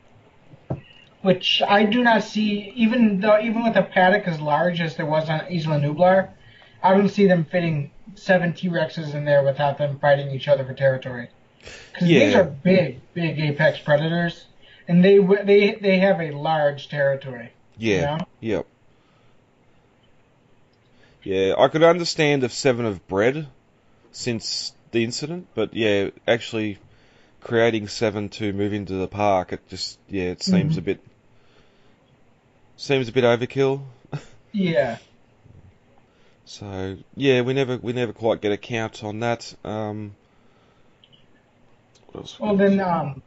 which 1.21 1.61
I 1.67 1.83
do 1.83 2.03
not 2.03 2.23
see. 2.23 2.71
Even 2.75 3.19
though 3.19 3.39
even 3.39 3.63
with 3.63 3.75
a 3.75 3.83
paddock 3.83 4.27
as 4.27 4.39
large 4.39 4.81
as 4.81 4.95
there 4.95 5.05
was 5.05 5.29
on 5.29 5.41
Isla 5.51 5.79
Nublar, 5.79 6.29
I 6.81 6.93
don't 6.93 7.09
see 7.09 7.27
them 7.27 7.45
fitting 7.45 7.91
seven 8.15 8.53
T 8.53 8.69
Rexes 8.69 9.13
in 9.13 9.25
there 9.25 9.43
without 9.43 9.77
them 9.77 9.99
fighting 9.99 10.31
each 10.31 10.47
other 10.47 10.63
for 10.65 10.73
territory. 10.73 11.29
Because 11.91 12.07
these 12.07 12.35
are 12.35 12.43
big, 12.45 13.01
big 13.13 13.39
apex 13.39 13.79
predators, 13.79 14.45
and 14.87 15.03
they 15.03 15.17
they 15.17 15.75
they 15.75 15.99
have 15.99 16.21
a 16.21 16.31
large 16.31 16.87
territory. 16.89 17.51
Yeah. 17.77 18.17
know? 18.17 18.27
Yep. 18.39 18.65
Yeah, 21.23 21.55
I 21.57 21.67
could 21.67 21.83
understand 21.83 22.43
if 22.43 22.53
seven 22.53 22.85
have 22.85 23.05
bred 23.07 23.47
since 24.11 24.73
the 24.91 25.03
incident, 25.03 25.47
but 25.53 25.73
yeah, 25.73 26.09
actually 26.27 26.77
creating 27.41 27.87
seven 27.89 28.29
to 28.29 28.53
move 28.53 28.73
into 28.73 28.93
the 28.93 29.07
park, 29.07 29.51
it 29.53 29.67
just 29.69 29.99
yeah, 30.09 30.25
it 30.31 30.41
seems 30.41 30.75
Mhm. 30.75 30.79
a 30.79 30.81
bit 30.81 30.99
seems 32.77 33.09
a 33.09 33.11
bit 33.11 33.23
overkill. 33.25 33.81
Yeah. 34.51 34.97
So 36.49 36.97
yeah, 37.15 37.41
we 37.41 37.53
never 37.53 37.77
we 37.77 37.93
never 37.93 38.11
quite 38.11 38.41
get 38.41 38.51
a 38.51 38.57
count 38.57 39.03
on 39.03 39.19
that. 39.19 39.53
Um, 39.63 40.15
what 42.07 42.21
else 42.21 42.39
Well, 42.39 42.57
then 42.57 42.79
um, 42.79 43.21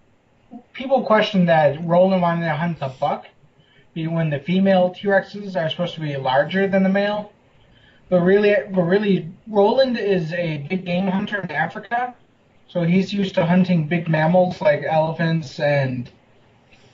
people 0.73 1.05
question 1.05 1.47
that 1.47 1.87
Roland 1.87 2.21
wanted 2.21 2.47
to 2.47 2.55
hunt 2.55 2.81
the 2.81 2.89
buck, 2.89 3.27
be- 3.95 4.09
when 4.09 4.29
the 4.29 4.41
female 4.41 4.91
T 4.91 5.07
Rexes 5.07 5.55
are 5.55 5.71
supposed 5.71 5.95
to 5.95 6.01
be 6.01 6.17
larger 6.17 6.67
than 6.67 6.83
the 6.83 6.89
male. 6.89 7.33
But 8.09 8.23
really, 8.23 8.57
but 8.75 8.83
really, 8.83 9.31
Roland 9.47 9.99
is 9.99 10.33
a 10.33 10.67
big 10.69 10.85
game 10.85 11.07
hunter 11.07 11.43
in 11.43 11.53
Africa, 11.53 12.17
so 12.67 12.83
he's 12.83 13.13
used 13.13 13.37
to 13.37 13.47
hunting 13.47 13.87
big 13.87 14.09
mammals 14.09 14.61
like 14.61 14.83
elephants 14.83 15.61
and 15.61 16.11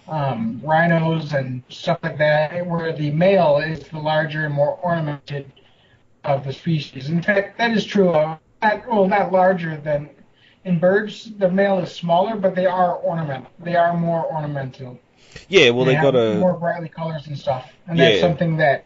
um, 0.06 0.60
rhinos 0.62 1.32
and 1.32 1.62
stuff 1.70 2.00
like 2.02 2.18
that. 2.18 2.66
Where 2.66 2.92
the 2.92 3.12
male 3.12 3.56
is 3.56 3.88
the 3.88 3.98
larger 3.98 4.44
and 4.44 4.52
more 4.52 4.78
ornamented 4.82 5.50
of 6.24 6.44
the 6.44 6.52
species. 6.52 7.08
In 7.08 7.22
fact, 7.22 7.58
that 7.58 7.70
is 7.72 7.84
true. 7.84 8.10
Of, 8.10 8.38
not, 8.62 8.88
well, 8.88 9.08
not 9.08 9.32
larger 9.32 9.76
than 9.76 10.10
in 10.64 10.78
birds. 10.78 11.30
The 11.38 11.50
male 11.50 11.78
is 11.78 11.92
smaller, 11.92 12.36
but 12.36 12.54
they 12.54 12.66
are 12.66 12.98
ornamental. 12.98 13.50
They 13.58 13.76
are 13.76 13.96
more 13.96 14.26
ornamental. 14.32 14.98
yeah, 15.48 15.70
well 15.70 15.84
they, 15.84 15.94
have 15.94 16.12
got 16.12 16.16
a 16.16 16.38
more 16.38 16.54
brightly 16.54 16.88
colors 16.88 17.26
and 17.26 17.38
stuff, 17.38 17.70
and 17.86 17.98
that's 17.98 18.16
Yeah. 18.16 18.20
something 18.20 18.56
that 18.58 18.84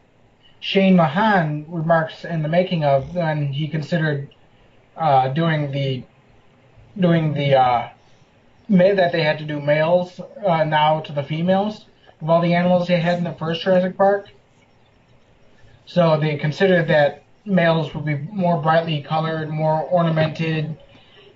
Shane 0.60 0.96
Mahan 0.96 1.66
remarks 1.68 2.24
in 2.24 2.42
the 2.42 2.48
making 2.48 2.84
of 2.84 3.14
when 3.14 3.52
he 3.52 3.68
considered 3.68 4.34
uh, 4.96 5.28
doing 5.28 5.72
the 5.72 6.04
doing 6.98 7.32
the 7.32 7.56
uh, 7.58 7.88
that 8.68 9.12
they 9.12 9.22
had 9.22 9.38
to 9.38 9.44
do 9.44 9.60
males 9.60 10.20
uh, 10.46 10.64
now 10.64 11.00
to 11.00 11.12
the 11.12 11.22
females 11.22 11.86
of 12.20 12.30
all 12.30 12.40
the 12.40 12.54
animals 12.54 12.88
they 12.88 13.00
had 13.00 13.18
in 13.18 13.24
the 13.24 13.32
first 13.32 13.62
Jurassic 13.62 13.96
Park. 13.96 14.28
So 15.86 16.18
they 16.18 16.36
considered 16.36 16.88
that 16.88 17.21
males 17.44 17.94
would 17.94 18.04
be 18.04 18.16
more 18.16 18.60
brightly 18.60 19.02
colored, 19.02 19.48
more 19.50 19.82
ornamented, 19.82 20.76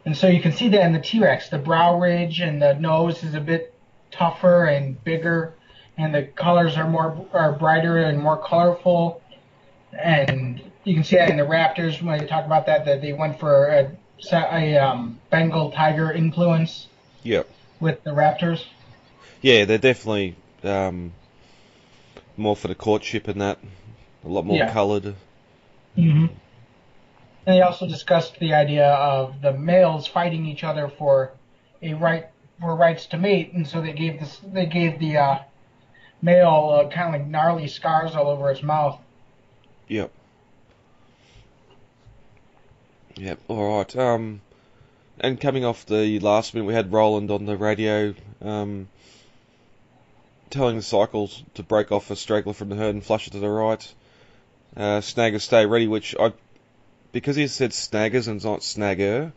and 0.04 0.16
so 0.16 0.28
you 0.28 0.40
can 0.40 0.52
see 0.52 0.68
that 0.68 0.82
in 0.82 0.92
the 0.92 1.00
T-Rex. 1.00 1.48
The 1.48 1.58
brow 1.58 1.98
ridge 1.98 2.40
and 2.40 2.62
the 2.62 2.74
nose 2.74 3.24
is 3.24 3.34
a 3.34 3.40
bit 3.40 3.74
tougher 4.12 4.66
and 4.66 5.02
bigger, 5.02 5.54
and 5.98 6.14
the 6.14 6.22
colors 6.22 6.76
are 6.76 6.88
more 6.88 7.26
are 7.32 7.52
brighter 7.52 7.98
and 7.98 8.18
more 8.18 8.36
colorful. 8.36 9.20
And 9.98 10.62
you 10.84 10.94
can 10.94 11.02
see 11.04 11.16
that 11.16 11.30
in 11.30 11.36
the 11.36 11.42
Raptors 11.42 12.00
when 12.02 12.18
they 12.18 12.26
talk 12.26 12.44
about 12.44 12.66
that 12.66 12.84
that 12.84 13.00
they 13.00 13.12
went 13.12 13.40
for 13.40 13.66
a, 13.66 13.90
a 14.32 14.76
um, 14.76 15.18
Bengal 15.30 15.72
tiger 15.72 16.12
influence 16.12 16.86
Yep. 17.24 17.48
with 17.80 18.04
the 18.04 18.10
Raptors. 18.10 18.64
Yeah, 19.42 19.64
they're 19.64 19.78
definitely 19.78 20.36
um, 20.62 21.12
more 22.36 22.54
for 22.54 22.68
the 22.68 22.74
courtship 22.74 23.26
and 23.26 23.40
that. 23.40 23.58
A 24.24 24.28
lot 24.28 24.44
more 24.44 24.56
Yeah. 24.56 24.72
coloured. 24.72 25.14
Mm-hmm. 25.96 26.26
And 27.46 27.56
they 27.56 27.62
also 27.62 27.86
discussed 27.86 28.38
the 28.38 28.54
idea 28.54 28.88
of 28.88 29.40
the 29.40 29.52
males 29.52 30.06
fighting 30.06 30.46
each 30.46 30.64
other 30.64 30.88
for 30.88 31.32
a 31.82 31.94
right 31.94 32.26
for 32.60 32.74
rights 32.74 33.06
to 33.06 33.18
mate, 33.18 33.52
and 33.52 33.66
so 33.66 33.80
they 33.80 33.92
gave 33.92 34.18
this 34.18 34.40
they 34.52 34.66
gave 34.66 34.98
the 34.98 35.16
uh, 35.18 35.38
male 36.22 36.70
uh, 36.72 36.88
kind 36.88 37.14
of 37.14 37.20
like 37.20 37.30
gnarly 37.30 37.68
scars 37.68 38.14
all 38.14 38.28
over 38.28 38.48
his 38.48 38.62
mouth. 38.62 38.98
Yep. 39.88 40.10
Yep. 43.16 43.38
All 43.48 43.78
right. 43.78 43.96
Um, 43.96 44.40
and 45.20 45.40
coming 45.40 45.64
off 45.64 45.86
the 45.86 46.18
last 46.20 46.54
minute, 46.54 46.66
we 46.66 46.74
had 46.74 46.92
Roland 46.92 47.30
on 47.30 47.46
the 47.46 47.56
radio, 47.56 48.14
um, 48.42 48.88
telling 50.50 50.76
the 50.76 50.82
cycles 50.82 51.42
to 51.54 51.62
break 51.62 51.92
off 51.92 52.10
a 52.10 52.16
straggler 52.16 52.52
from 52.52 52.68
the 52.68 52.76
herd 52.76 52.94
and 52.94 53.04
flush 53.04 53.26
it 53.26 53.30
to 53.30 53.38
the 53.38 53.48
right. 53.48 53.94
Uh, 54.76 55.00
snaggers 55.00 55.42
stay 55.42 55.64
ready, 55.66 55.88
which 55.88 56.14
I, 56.18 56.32
because 57.12 57.36
he 57.36 57.46
said 57.48 57.70
snaggers 57.70 58.28
and 58.28 58.36
it's 58.36 58.44
not 58.44 58.60
snagger, 58.60 59.32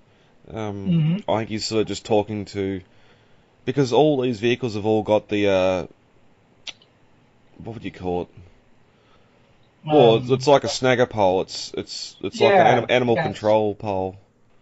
um, 0.52 0.88
Mhm. 0.90 1.24
I 1.30 1.38
think 1.40 1.50
he's 1.50 1.66
sort 1.66 1.82
of 1.82 1.88
just 1.88 2.06
talking 2.06 2.46
to, 2.46 2.82
because 3.66 3.94
all 3.94 4.20
these 4.20 4.40
vehicles 4.40 4.76
have 4.76 4.86
all 4.86 5.02
got 5.04 5.30
the, 5.30 5.48
uh, 5.48 5.88
what 7.64 7.76
would 7.76 7.86
you 7.86 7.92
call 7.92 8.24
it? 8.24 8.28
Well, 9.86 10.16
Um, 10.16 10.22
it's, 10.24 10.32
it's 10.32 10.48
like 10.48 10.66
a 10.66 10.68
snagger 10.68 11.10
pole. 11.10 11.42
It's 11.42 11.72
it's 11.78 12.18
it's 12.22 12.42
like 12.42 12.54
an 12.54 12.68
anim- 12.68 12.86
animal 12.90 13.16
yes. 13.16 13.26
control 13.26 13.76
pole. 13.76 14.18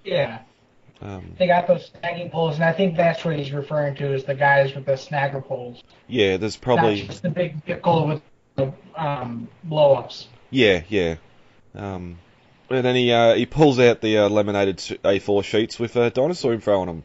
yeah, 0.06 0.40
Um, 1.02 1.34
they 1.40 1.48
got 1.48 1.68
those 1.68 1.90
snagging 1.90 2.32
poles, 2.32 2.56
and 2.56 2.64
I 2.64 2.72
think 2.72 2.96
that's 2.98 3.26
what 3.26 3.36
he's 3.36 3.52
referring 3.52 3.96
to 3.96 4.14
is 4.14 4.26
the 4.26 4.36
guys 4.36 4.76
with 4.76 4.86
the 4.86 4.92
snagger 4.94 5.44
poles, 5.44 5.82
yeah, 6.08 6.38
there's 6.38 6.56
probably 6.56 7.00
not 7.02 7.08
just 7.08 7.24
the 7.24 7.30
big 7.32 7.64
vehicle 7.64 8.08
with 8.08 8.22
the 8.56 8.72
um, 8.96 9.48
blow 9.64 9.96
ups. 9.96 10.28
Yeah 10.50 10.84
yeah. 10.90 11.16
Um, 11.76 12.18
and 12.70 12.86
then 12.86 12.96
he 12.96 13.12
uh, 13.12 13.36
he 13.36 13.46
pulls 13.46 13.80
out 13.80 14.02
the 14.02 14.20
uh, 14.20 14.30
laminated 14.30 14.78
A4 14.78 15.44
sheets 15.44 15.80
with 15.80 15.96
a 15.96 16.10
dinosaur 16.10 16.54
info 16.54 16.80
on 16.80 16.88
them, 16.88 17.04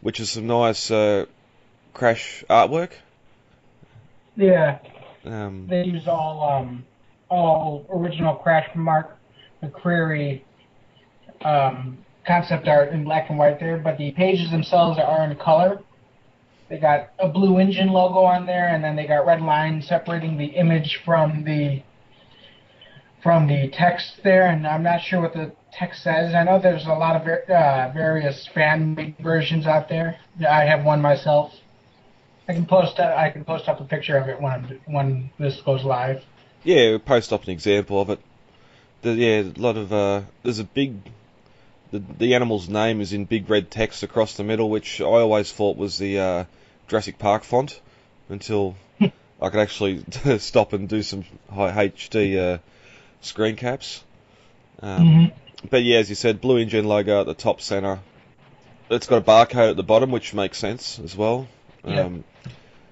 which 0.00 0.20
is 0.20 0.30
some 0.30 0.46
nice 0.46 0.90
uh, 0.90 1.26
crash 1.94 2.44
artwork. 2.50 2.92
Yeah, 4.36 4.78
Um, 5.24 5.66
they 5.68 5.84
use 5.84 6.08
all 6.08 6.50
um, 6.50 6.84
all 7.28 7.86
original 7.90 8.34
Crash 8.34 8.68
Mark 8.74 9.16
McCreery 9.62 10.42
um, 11.42 11.98
concept 12.26 12.68
art 12.68 12.90
in 12.90 13.04
black 13.04 13.28
and 13.30 13.38
white 13.38 13.60
there, 13.60 13.78
but 13.78 13.98
the 13.98 14.10
pages 14.12 14.50
themselves 14.50 14.98
are 14.98 15.24
in 15.24 15.36
color. 15.36 15.80
They 16.68 16.78
got 16.78 17.10
a 17.18 17.28
blue 17.28 17.58
InGen 17.58 17.90
logo 17.90 18.20
on 18.20 18.46
there, 18.46 18.68
and 18.68 18.82
then 18.82 18.96
they 18.96 19.06
got 19.06 19.26
red 19.26 19.42
lines 19.42 19.86
separating 19.86 20.38
the 20.38 20.46
image 20.46 21.00
from 21.04 21.44
the 21.44 21.82
from 23.22 23.46
the 23.46 23.68
text 23.68 24.20
there. 24.24 24.46
And 24.46 24.66
I'm 24.66 24.82
not 24.82 25.00
sure 25.02 25.20
what 25.20 25.32
the 25.32 25.52
text 25.72 26.02
says. 26.02 26.34
I 26.34 26.44
know 26.44 26.58
there's 26.58 26.86
a 26.86 26.92
lot 26.92 27.16
of 27.16 27.26
uh, 27.26 27.90
various 27.94 28.48
fan 28.54 28.94
made 28.94 29.16
versions 29.18 29.66
out 29.66 29.88
there. 29.88 30.18
I 30.46 30.64
have 30.64 30.84
one 30.84 31.00
myself. 31.00 31.52
I 32.48 32.54
can 32.54 32.66
post 32.66 32.98
uh, 32.98 33.14
I 33.16 33.30
can 33.30 33.44
post 33.44 33.68
up 33.68 33.80
a 33.80 33.84
picture 33.84 34.16
of 34.16 34.28
it 34.28 34.40
when 34.40 34.80
when 34.86 35.30
this 35.38 35.60
goes 35.60 35.84
live. 35.84 36.22
yeah, 36.64 36.90
we'll 36.90 36.98
post 36.98 37.32
up 37.32 37.44
an 37.44 37.50
example 37.50 38.00
of 38.00 38.10
it. 38.10 38.20
The, 39.02 39.14
yeah, 39.14 39.42
a 39.42 39.60
lot 39.60 39.76
of 39.76 39.92
uh, 39.92 40.22
there's 40.42 40.58
a 40.58 40.64
big. 40.64 40.96
The, 41.92 42.02
the 42.18 42.34
animal's 42.34 42.68
name 42.68 43.00
is 43.00 43.12
in 43.12 43.26
big 43.26 43.48
red 43.50 43.70
text 43.70 44.02
across 44.02 44.36
the 44.36 44.44
middle, 44.44 44.70
which 44.70 45.00
I 45.00 45.04
always 45.04 45.52
thought 45.52 45.76
was 45.76 45.98
the 45.98 46.18
uh, 46.18 46.44
Jurassic 46.88 47.18
Park 47.18 47.44
font, 47.44 47.80
until 48.28 48.76
I 49.00 49.50
could 49.50 49.60
actually 49.60 50.04
stop 50.38 50.72
and 50.72 50.88
do 50.88 51.02
some 51.02 51.24
high 51.52 51.88
HD 51.88 52.38
uh, 52.38 52.58
screen 53.22 53.56
caps. 53.56 54.04
Um, 54.80 55.32
But 55.70 55.84
yeah, 55.84 55.98
as 55.98 56.08
you 56.10 56.16
said, 56.16 56.40
blue 56.40 56.58
InGen 56.58 56.84
logo 56.84 57.20
at 57.20 57.26
the 57.26 57.34
top 57.34 57.60
center. 57.60 58.00
It's 58.90 59.06
got 59.06 59.18
a 59.18 59.20
barcode 59.22 59.70
at 59.70 59.76
the 59.76 59.82
bottom, 59.82 60.10
which 60.10 60.34
makes 60.34 60.58
sense 60.58 60.98
as 60.98 61.16
well. 61.16 61.48
Yeah. 61.84 62.02
Um, 62.02 62.24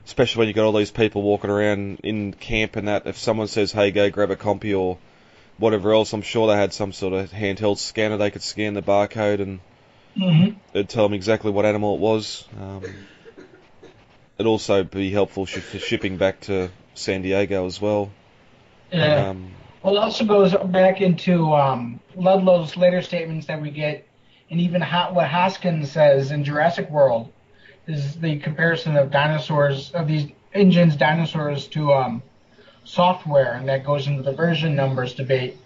especially 0.06 0.38
when 0.40 0.48
you've 0.48 0.56
got 0.56 0.64
all 0.64 0.72
these 0.72 0.90
people 0.90 1.22
walking 1.22 1.50
around 1.50 2.00
in 2.04 2.32
camp 2.32 2.76
and 2.76 2.88
that. 2.88 3.06
If 3.06 3.18
someone 3.18 3.48
says, 3.48 3.70
"Hey, 3.72 3.90
go 3.90 4.08
grab 4.08 4.30
a 4.30 4.36
compy" 4.36 4.78
or 4.78 4.98
whatever 5.58 5.92
else, 5.92 6.12
I'm 6.12 6.22
sure 6.22 6.46
they 6.48 6.56
had 6.56 6.72
some 6.72 6.92
sort 6.92 7.12
of 7.12 7.30
handheld 7.32 7.78
scanner 7.78 8.16
they 8.16 8.30
could 8.30 8.42
scan 8.42 8.74
the 8.74 8.82
barcode 8.82 9.40
and 9.40 9.60
Mm-hmm. 10.16 10.58
it'd 10.74 10.88
tell 10.88 11.04
them 11.04 11.12
exactly 11.14 11.52
what 11.52 11.64
animal 11.64 11.94
it 11.94 12.00
was. 12.00 12.44
Um, 12.60 12.82
it'd 14.36 14.46
also 14.46 14.82
be 14.82 15.10
helpful 15.10 15.46
sh- 15.46 15.58
for 15.58 15.78
shipping 15.78 16.16
back 16.16 16.40
to 16.42 16.70
San 16.94 17.22
Diego 17.22 17.64
as 17.66 17.80
well. 17.80 18.10
Yeah. 18.92 19.28
Um, 19.28 19.52
Well, 19.82 19.96
it 19.96 19.98
also 19.98 20.24
goes 20.24 20.54
back 20.66 21.00
into 21.00 21.54
um, 21.54 22.00
Ludlow's 22.14 22.76
later 22.76 23.00
statements 23.00 23.46
that 23.46 23.60
we 23.60 23.70
get, 23.70 24.06
and 24.50 24.60
even 24.60 24.82
what 24.82 25.28
Hoskins 25.28 25.90
says 25.90 26.32
in 26.32 26.44
Jurassic 26.44 26.90
World 26.90 27.32
is 27.86 28.16
the 28.16 28.38
comparison 28.40 28.96
of 28.96 29.10
dinosaurs, 29.10 29.90
of 29.92 30.06
these 30.06 30.30
engines, 30.52 30.96
dinosaurs 30.96 31.66
to 31.68 31.94
um, 31.94 32.22
software, 32.84 33.54
and 33.54 33.68
that 33.68 33.84
goes 33.84 34.06
into 34.06 34.22
the 34.22 34.32
version 34.32 34.74
numbers 34.74 35.14
debate 35.14 35.56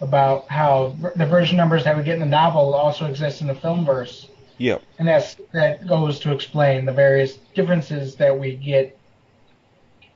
about 0.00 0.48
how 0.48 0.94
the 1.16 1.26
version 1.26 1.56
numbers 1.56 1.84
that 1.84 1.96
we 1.96 2.02
get 2.02 2.14
in 2.14 2.20
the 2.20 2.26
novel 2.26 2.74
also 2.74 3.06
exist 3.06 3.40
in 3.40 3.46
the 3.46 3.54
film 3.54 3.84
verse. 3.84 4.28
yep. 4.58 4.82
And 4.98 5.08
that's 5.08 5.36
that 5.52 5.86
goes 5.86 6.20
to 6.20 6.32
explain 6.32 6.84
the 6.84 6.92
various 6.92 7.38
differences 7.54 8.14
that 8.16 8.38
we 8.38 8.54
get 8.56 8.96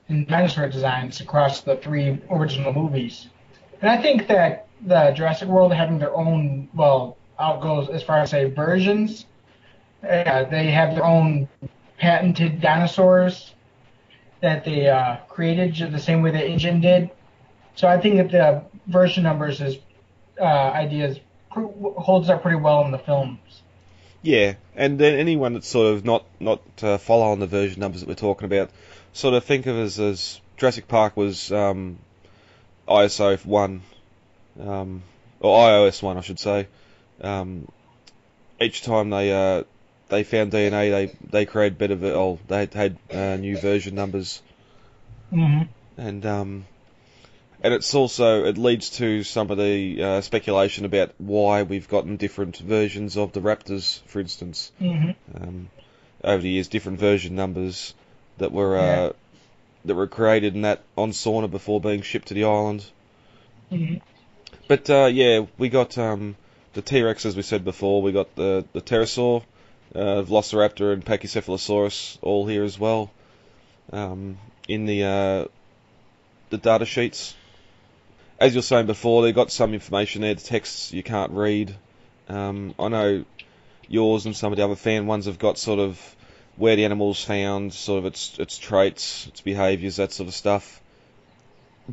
in 0.09 0.27
dinosaur 0.27 0.69
designs 0.69 1.21
across 1.21 1.63
the 1.63 1.77
three 1.77 2.21
original 2.31 2.73
movies. 2.73 3.29
And 3.81 3.91
I 3.91 4.01
think 4.01 4.27
that 4.29 4.67
the 4.85 5.13
Jurassic 5.15 5.49
World 5.49 5.73
having 5.73 5.99
their 5.99 6.15
own, 6.15 6.69
well, 6.75 7.17
I'll 7.39 7.61
go 7.61 7.87
as 7.87 8.03
far 8.03 8.19
as 8.19 8.31
say 8.31 8.51
versions. 8.51 9.27
Uh, 10.03 10.45
they 10.45 10.71
have 10.71 10.95
their 10.95 11.05
own 11.05 11.49
patented 11.99 12.61
dinosaurs 12.61 13.53
that 14.41 14.65
they 14.65 14.89
uh, 14.89 15.17
created 15.29 15.93
the 15.93 15.99
same 15.99 16.23
way 16.23 16.31
that 16.31 16.47
InGen 16.47 16.81
did. 16.81 17.11
So 17.75 17.89
I 17.89 18.01
think 18.01 18.17
that 18.17 18.31
the 18.31 18.63
version 18.87 19.25
numbers 19.25 19.61
is 19.61 19.79
uh, 20.41 20.45
ideas 20.45 21.19
holds 21.51 22.29
up 22.29 22.43
pretty 22.43 22.59
well 22.59 22.85
in 22.85 22.91
the 22.93 22.99
films. 22.99 23.63
Yeah, 24.23 24.55
and 24.75 24.99
then 24.99 25.19
anyone 25.19 25.55
that's 25.55 25.69
sort 25.69 25.95
of 25.95 26.05
not 26.05 26.25
not 26.41 26.61
uh, 26.83 26.99
following 26.99 27.41
the 27.41 27.47
version 27.47 27.81
numbers 27.81 28.01
that 28.01 28.09
we're 28.09 28.15
talking 28.15 28.47
about, 28.47 28.71
sort 29.13 29.35
of 29.35 29.45
think 29.45 29.67
of 29.67 29.77
as 29.77 29.99
as 29.99 30.41
Jurassic 30.57 30.89
Park 30.89 31.17
was 31.17 31.53
um, 31.53 31.99
ISO 32.89 33.45
one, 33.45 33.83
um, 34.61 35.03
or 35.41 35.59
iOS 35.69 36.03
one, 36.03 36.17
I 36.17 36.23
should 36.23 36.39
say. 36.39 36.67
Um, 37.21 37.69
each 38.61 38.83
time 38.83 39.11
they 39.11 39.33
uh, 39.33 39.65
they 40.09 40.25
found 40.25 40.53
DNA, 40.53 40.91
they 40.91 41.17
they 41.31 41.47
created 41.47 41.79
better. 41.79 41.99
Oh, 42.15 42.39
they 42.49 42.61
had, 42.61 42.75
had 42.75 42.97
uh, 43.13 43.37
new 43.37 43.57
version 43.57 43.95
numbers, 43.95 44.43
Mm-hmm. 45.33 45.63
and 46.01 46.25
um, 46.27 46.65
and 47.63 47.75
it's 47.75 47.95
also 47.95 48.45
it 48.45 48.57
leads 48.57 48.91
to 48.91 49.23
some 49.23 49.51
of 49.51 49.59
the 49.59 50.03
uh, 50.03 50.21
speculation 50.21 50.85
about 50.85 51.13
why 51.19 51.63
we've 51.63 51.89
gotten 51.89 52.17
different 52.17 52.57
versions 52.59 53.17
of 53.17 53.33
the 53.33 53.41
Raptors, 53.41 54.01
for 54.07 54.21
instance 54.21 54.73
Mm-hmm. 54.81 55.11
um, 55.37 55.69
over 56.25 56.43
the 56.43 56.49
years, 56.49 56.69
different 56.69 56.99
version 56.99 57.35
numbers 57.35 57.95
that 58.39 58.53
were 58.53 58.77
uh, 58.77 58.83
Yeah. 59.07 59.13
That 59.85 59.95
were 59.95 60.07
created 60.07 60.55
and 60.55 60.65
that 60.65 60.83
on 60.97 61.13
Sorna 61.13 61.51
before 61.51 61.81
being 61.81 62.03
shipped 62.03 62.29
to 62.29 62.35
the 62.35 62.45
island. 62.45 62.85
Mm-hmm. 63.73 63.97
But 64.67 64.91
uh, 64.91 65.07
yeah, 65.07 65.47
we 65.57 65.69
got 65.69 65.97
um, 65.97 66.37
the 66.75 66.83
T 66.83 67.03
Rex 67.03 67.25
as 67.25 67.37
we 67.37 67.43
said 67.43 67.65
before. 67.65 68.03
We 68.03 68.13
got 68.13 68.35
the 68.35 68.65
the 68.73 68.81
pterosaur, 68.81 69.43
uh, 69.95 70.23
Velociraptor, 70.23 70.93
and 70.93 71.05
Pachycephalosaurus 71.05 72.19
all 72.23 72.47
here 72.47 72.65
as 72.65 72.79
well. 72.79 73.11
Um, 73.93 74.39
in 74.69 74.85
the 74.85 75.05
uh, 75.05 75.45
the 76.51 76.59
data 76.59 76.85
sheets, 76.85 77.35
as 78.39 78.55
you 78.55 78.59
were 78.59 78.63
saying 78.63 78.87
before, 78.87 79.23
they 79.23 79.33
got 79.33 79.51
some 79.51 79.75
information 79.75 80.23
there. 80.23 80.35
The 80.35 80.43
texts 80.43 80.93
you 80.93 81.03
can't 81.03 81.33
read. 81.33 81.75
Um, 82.29 82.75
I 82.79 82.89
know 82.89 83.25
yours 83.89 84.27
and 84.27 84.37
some 84.37 84.53
of 84.53 84.59
the 84.59 84.65
other 84.65 84.77
fan 84.77 85.07
ones 85.07 85.27
have 85.27 85.39
got 85.39 85.57
sort 85.57 85.79
of 85.79 86.17
where 86.59 86.77
the 86.77 86.85
animal's 86.85 87.23
found, 87.23 87.73
sort 87.73 88.01
of 88.01 88.07
its 88.07 88.39
its 88.39 88.59
traits, 88.59 89.27
its 89.29 89.41
behaviours, 89.41 89.97
that 89.97 90.13
sort 90.13 90.29
of 90.29 90.35
stuff. 90.35 90.81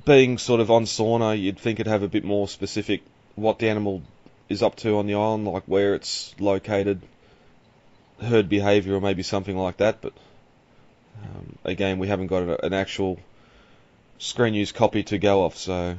Being 0.06 0.38
sort 0.38 0.60
of 0.60 0.72
on 0.72 0.84
Sorna, 0.86 1.40
you'd 1.40 1.60
think 1.60 1.80
it'd 1.80 1.92
have 1.92 2.04
a 2.04 2.08
bit 2.08 2.26
more 2.26 2.48
specific 2.48 3.02
what 3.36 3.60
the 3.60 3.70
animal 3.70 4.02
is 4.50 4.62
up 4.62 4.76
to 4.78 4.98
on 4.98 5.08
the 5.08 5.16
island, 5.16 5.48
like 5.48 5.64
where 5.66 5.96
it's 5.96 6.36
located, 6.40 7.02
herd 8.20 8.50
behaviour, 8.50 8.96
or 8.96 9.02
maybe 9.02 9.24
something 9.24 9.56
like 9.56 9.78
that. 9.78 10.02
But 10.02 10.14
um, 11.24 11.58
again, 11.64 12.00
we 12.00 12.08
haven't 12.08 12.28
got 12.28 12.64
an 12.64 12.74
actual 12.74 13.20
screen 14.18 14.54
use 14.54 14.72
copy 14.72 15.04
to 15.04 15.18
go 15.18 15.44
off, 15.44 15.58
so. 15.58 15.98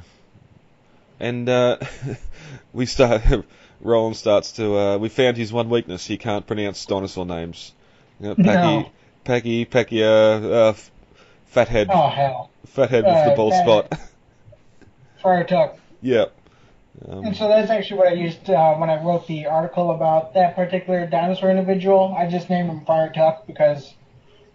And 1.19 1.47
uh, 1.49 1.77
we 2.73 2.85
start. 2.85 3.23
Roland 3.79 4.17
starts 4.17 4.53
to. 4.53 4.77
Uh, 4.77 4.97
we 4.97 5.09
found 5.09 5.37
his 5.37 5.53
one 5.53 5.69
weakness. 5.69 6.05
He 6.05 6.17
can't 6.17 6.45
pronounce 6.45 6.85
dinosaur 6.85 7.25
names. 7.25 7.73
You 8.19 8.27
know, 8.29 8.35
Packy, 8.35 8.45
No. 8.83 8.91
Packy, 9.23 9.65
Packy, 9.65 10.03
uh, 10.03 10.07
uh, 10.07 10.73
Fathead, 11.47 11.87
Oh 11.91 12.09
hell, 12.09 12.49
Fathead 12.67 13.03
with 13.05 13.13
the 13.25 13.31
uh, 13.31 13.35
ball 13.35 13.51
Fat- 13.51 13.63
spot. 13.63 13.99
Friar 15.21 15.43
Tuck. 15.43 15.77
yeah. 16.01 16.25
Um, 17.07 17.25
And 17.25 17.35
so 17.37 17.47
that's 17.47 17.69
actually 17.69 17.97
what 17.99 18.07
I 18.07 18.13
used 18.13 18.49
uh, 18.49 18.75
when 18.75 18.89
I 18.89 19.03
wrote 19.03 19.27
the 19.27 19.45
article 19.47 19.91
about 19.91 20.33
that 20.33 20.55
particular 20.55 21.05
dinosaur 21.05 21.51
individual. 21.51 22.15
I 22.17 22.27
just 22.29 22.49
named 22.49 22.69
him 22.69 22.85
Friar 22.85 23.11
Tuck 23.13 23.45
because 23.45 23.93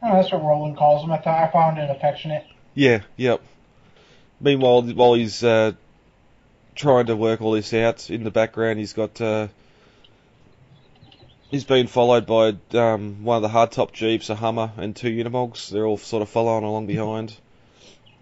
I 0.03 0.07
don't 0.09 0.17
know, 0.17 0.23
that's 0.23 0.33
what 0.33 0.43
Roland 0.43 0.77
calls 0.77 1.05
him. 1.05 1.13
I 1.13 1.19
thought 1.19 1.49
I 1.49 1.53
found 1.53 1.79
it 1.79 1.89
affectionate. 1.89 2.45
Yeah, 2.75 3.03
yep. 3.17 3.43
Meanwhile, 4.41 4.83
while 4.95 5.15
he's 5.15 5.45
uh, 5.45 5.73
trying 6.75 7.07
to 7.07 7.15
work 7.17 7.41
all 7.41 7.53
this 7.53 7.73
out 7.75 8.11
in 8.11 8.25
the 8.25 8.31
background, 8.33 8.79
he's 8.81 8.93
got 8.93 9.21
uh, 9.21 9.49
he's 11.53 11.65
been 11.65 11.87
followed 11.87 12.27
by 12.27 12.57
um, 12.77 13.23
one 13.23 13.37
of 13.37 13.43
the 13.43 13.57
hardtop 13.57 13.93
jeeps, 13.93 14.31
a 14.31 14.35
Hummer, 14.35 14.73
and 14.77 14.97
two 14.97 15.11
Unimogs. 15.11 15.69
They're 15.69 15.87
all 15.87 15.99
sort 15.99 16.23
of 16.23 16.29
following 16.29 16.65
along 16.65 16.87
behind, 16.89 17.37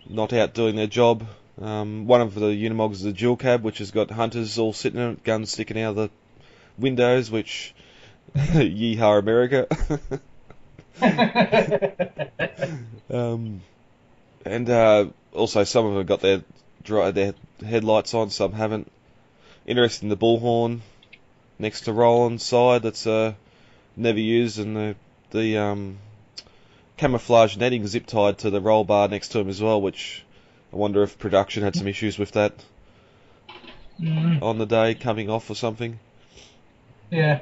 not 0.06 0.34
out 0.34 0.52
doing 0.52 0.76
their 0.76 0.88
job. 0.88 1.26
Um, 1.58 2.06
one 2.06 2.20
of 2.20 2.34
the 2.34 2.48
Unimogs 2.48 2.94
is 2.94 3.04
a 3.04 3.12
dual 3.12 3.36
cab, 3.36 3.62
which 3.62 3.78
has 3.78 3.92
got 3.92 4.10
hunters 4.10 4.58
all 4.58 4.72
sitting 4.74 5.00
in 5.00 5.12
it, 5.12 5.24
guns 5.24 5.52
sticking 5.52 5.80
out 5.80 5.90
of 5.90 5.96
the 5.96 6.10
windows, 6.76 7.30
which 7.30 7.74
yeehaw 8.34 9.18
America. 9.18 9.66
Um, 13.10 13.60
and 14.44 14.70
uh, 14.70 15.06
also, 15.32 15.64
some 15.64 15.84
of 15.84 15.94
them 15.94 16.06
got 16.06 16.20
their 16.20 16.42
their 17.12 17.34
headlights 17.64 18.14
on, 18.14 18.30
some 18.30 18.52
haven't. 18.52 18.90
Interesting, 19.66 20.08
the 20.08 20.16
bullhorn 20.16 20.80
next 21.60 21.82
to 21.82 21.92
Roland's 21.92 22.42
side 22.44 22.82
that's 22.82 23.06
uh, 23.06 23.34
never 23.96 24.18
used, 24.18 24.58
and 24.58 24.76
the 24.76 24.96
the 25.30 25.58
um, 25.58 25.98
camouflage 26.96 27.56
netting 27.56 27.86
zip 27.86 28.06
tied 28.06 28.38
to 28.38 28.50
the 28.50 28.60
roll 28.60 28.82
bar 28.84 29.06
next 29.08 29.28
to 29.28 29.38
him 29.38 29.48
as 29.48 29.62
well, 29.62 29.80
which 29.80 30.24
I 30.72 30.76
wonder 30.76 31.02
if 31.02 31.18
production 31.18 31.62
had 31.62 31.76
some 31.76 31.86
issues 31.86 32.18
with 32.18 32.32
that 32.32 32.52
Mhm. 34.00 34.42
on 34.42 34.56
the 34.58 34.64
day 34.66 34.94
coming 34.94 35.28
off 35.28 35.50
or 35.50 35.54
something. 35.54 35.98
Yeah. 37.10 37.40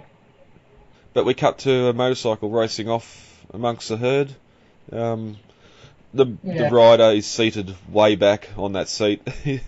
But 1.15 1.25
we 1.25 1.35
cut 1.35 1.59
to 1.59 1.87
a 1.87 1.93
motorcycle 1.93 2.51
racing 2.51 2.89
off 2.89 3.45
amongst 3.55 3.89
the 3.89 3.97
herd. 3.97 4.35
Um, 4.93 5.37
the 6.13 6.27
Yeah. 6.43 6.69
the 6.69 6.75
rider 6.75 7.11
is 7.13 7.27
seated 7.27 7.75
way 7.89 8.17
back 8.17 8.49
on 8.57 8.73
that 8.73 8.89
seat. 8.89 9.23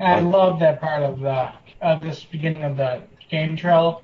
I 0.00 0.20
love 0.20 0.60
that 0.60 0.80
part 0.80 1.02
of 1.02 1.20
the 1.20 1.52
of 1.80 2.00
this 2.00 2.24
beginning 2.24 2.64
of 2.64 2.76
the 2.76 3.02
game 3.30 3.56
trail, 3.56 4.02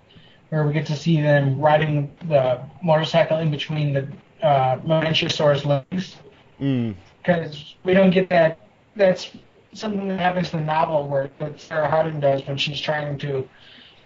where 0.48 0.66
we 0.66 0.72
get 0.72 0.86
to 0.86 0.96
see 0.96 1.20
them 1.20 1.60
riding 1.60 2.14
the 2.28 2.60
motorcycle 2.82 3.38
in 3.38 3.50
between 3.50 3.92
the 3.92 4.08
uh, 4.42 4.80
legs, 4.84 6.16
mm, 6.60 6.94
because 7.18 7.74
we 7.84 7.94
don't 7.94 8.10
get 8.10 8.28
that. 8.30 8.58
That's 8.94 9.30
something 9.74 10.08
that 10.08 10.18
happens 10.18 10.52
in 10.52 10.60
the 10.60 10.64
novel 10.66 11.08
where 11.08 11.30
that 11.38 11.60
Sarah 11.60 11.90
Harding 11.90 12.20
does 12.20 12.46
when 12.46 12.56
she's 12.56 12.80
trying 12.80 13.18
to 13.18 13.48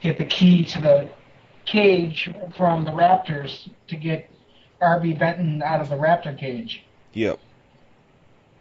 get 0.01 0.19
the 0.19 0.25
key 0.25 0.65
to 0.65 0.81
the 0.81 1.09
cage 1.67 2.31
from 2.57 2.85
the 2.85 2.91
raptors 2.91 3.69
to 3.89 3.97
get 3.97 4.31
R.B. 4.81 5.15
Benton 5.15 5.63
out 5.63 5.81
of 5.81 5.89
the 5.89 5.97
raptor 5.97 6.37
cage. 6.37 6.85
yep. 7.13 7.39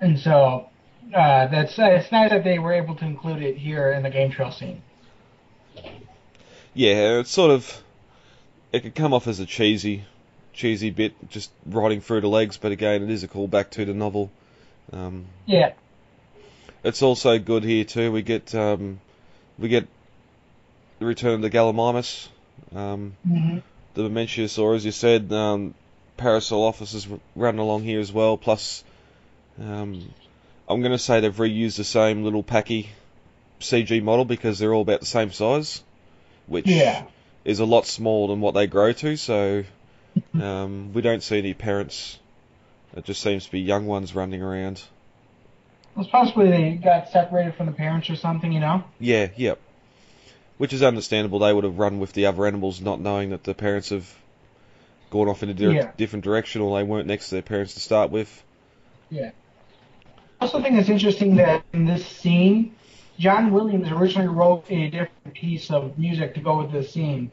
And 0.01 0.19
so 0.19 0.69
uh, 1.13 1.47
that's 1.47 1.77
uh, 1.79 1.85
it's 1.85 2.11
nice 2.11 2.29
that 2.29 2.43
they 2.43 2.59
were 2.59 2.73
able 2.73 2.95
to 2.95 3.05
include 3.05 3.41
it 3.41 3.57
here 3.57 3.91
in 3.91 4.03
the 4.03 4.09
game 4.09 4.31
trail 4.31 4.51
scene. 4.51 4.81
Yeah, 6.79 7.19
it's 7.19 7.29
sort 7.29 7.51
of. 7.51 7.83
It 8.71 8.83
could 8.83 8.95
come 8.95 9.13
off 9.13 9.27
as 9.27 9.41
a 9.41 9.45
cheesy, 9.45 10.05
cheesy 10.53 10.91
bit, 10.91 11.13
just 11.29 11.51
riding 11.65 11.99
through 11.99 12.21
the 12.21 12.29
legs, 12.29 12.55
but 12.55 12.71
again, 12.71 13.03
it 13.03 13.09
is 13.09 13.21
a 13.21 13.27
callback 13.27 13.71
to 13.71 13.83
the 13.83 13.93
novel. 13.93 14.31
Um, 14.93 15.25
Yeah. 15.45 15.73
it's 16.81 17.01
also 17.01 17.37
good 17.37 17.65
here 17.65 17.83
too. 17.83 18.13
We 18.13 18.21
get 18.21 18.55
um, 18.55 19.01
we 19.57 19.67
get 19.67 19.87
the 20.99 21.05
return 21.05 21.33
of 21.33 21.41
the 21.41 21.49
Gallimimus. 21.49 22.29
Um, 22.73 23.17
hmm 23.27 23.57
the 23.95 24.73
as 24.73 24.85
you 24.85 24.91
said, 24.93 25.33
um, 25.33 25.73
Parasaurolophuses 26.17 27.19
running 27.35 27.59
along 27.59 27.83
here 27.83 27.99
as 27.99 28.13
well. 28.13 28.37
Plus, 28.37 28.85
um, 29.61 30.13
I'm 30.69 30.79
going 30.79 30.93
to 30.93 30.97
say 30.97 31.19
they've 31.19 31.35
reused 31.35 31.75
the 31.75 31.83
same 31.83 32.23
little 32.23 32.43
Packy 32.43 32.89
CG 33.59 34.01
model 34.01 34.23
because 34.23 34.59
they're 34.59 34.73
all 34.73 34.83
about 34.83 35.01
the 35.01 35.05
same 35.05 35.33
size, 35.33 35.83
which 36.49 36.67
Yeah. 36.67 37.03
is 37.45 37.59
a 37.59 37.65
lot 37.65 37.85
smaller 37.85 38.27
than 38.33 38.41
what 38.41 38.53
they 38.53 38.67
grow 38.67 38.91
to. 38.93 39.15
So 39.15 39.63
um, 40.33 40.91
we 40.93 41.01
don't 41.01 41.23
see 41.23 41.37
any 41.37 41.53
parents. 41.53 42.19
It 42.95 43.05
just 43.05 43.21
seems 43.21 43.45
to 43.45 43.51
be 43.51 43.61
young 43.61 43.85
ones 43.85 44.15
running 44.15 44.41
around. 44.41 44.81
It's 45.97 46.09
possibly 46.09 46.49
they 46.49 46.71
got 46.71 47.09
separated 47.09 47.55
from 47.55 47.65
the 47.67 47.71
parents 47.71 48.09
or 48.09 48.15
something, 48.15 48.51
you 48.51 48.59
know? 48.59 48.83
Yeah, 48.99 49.27
yep. 49.35 49.59
Which 50.57 50.73
is 50.73 50.81
understandable. 50.83 51.39
They 51.39 51.53
would 51.53 51.63
have 51.63 51.77
run 51.77 51.99
with 51.99 52.13
the 52.13 52.25
other 52.27 52.45
animals, 52.45 52.81
not 52.81 52.99
knowing 52.99 53.29
that 53.29 53.43
the 53.43 53.53
parents 53.53 53.89
have 53.89 54.07
gone 55.09 55.27
off 55.27 55.43
in 55.43 55.49
a 55.49 55.53
dir- 55.53 55.71
Yeah. 55.71 55.91
different 55.97 56.23
direction, 56.25 56.61
or 56.61 56.77
they 56.77 56.83
weren't 56.83 57.07
next 57.07 57.29
to 57.29 57.35
their 57.35 57.41
parents 57.41 57.73
to 57.75 57.79
start 57.79 58.11
with. 58.11 58.43
Yeah. 59.09 59.31
I 60.39 60.45
also 60.45 60.61
think 60.61 60.79
it's 60.79 60.89
interesting 60.89 61.35
that 61.37 61.63
in 61.73 61.85
this 61.85 62.05
scene, 62.05 62.75
John 63.19 63.51
Williams 63.51 63.89
originally 63.91 64.27
wrote 64.27 64.65
a 64.69 64.89
different 64.89 65.33
piece 65.33 65.69
of 65.69 65.97
music 65.99 66.33
to 66.35 66.39
go 66.39 66.57
with 66.57 66.71
this 66.71 66.91
scene. 66.91 67.31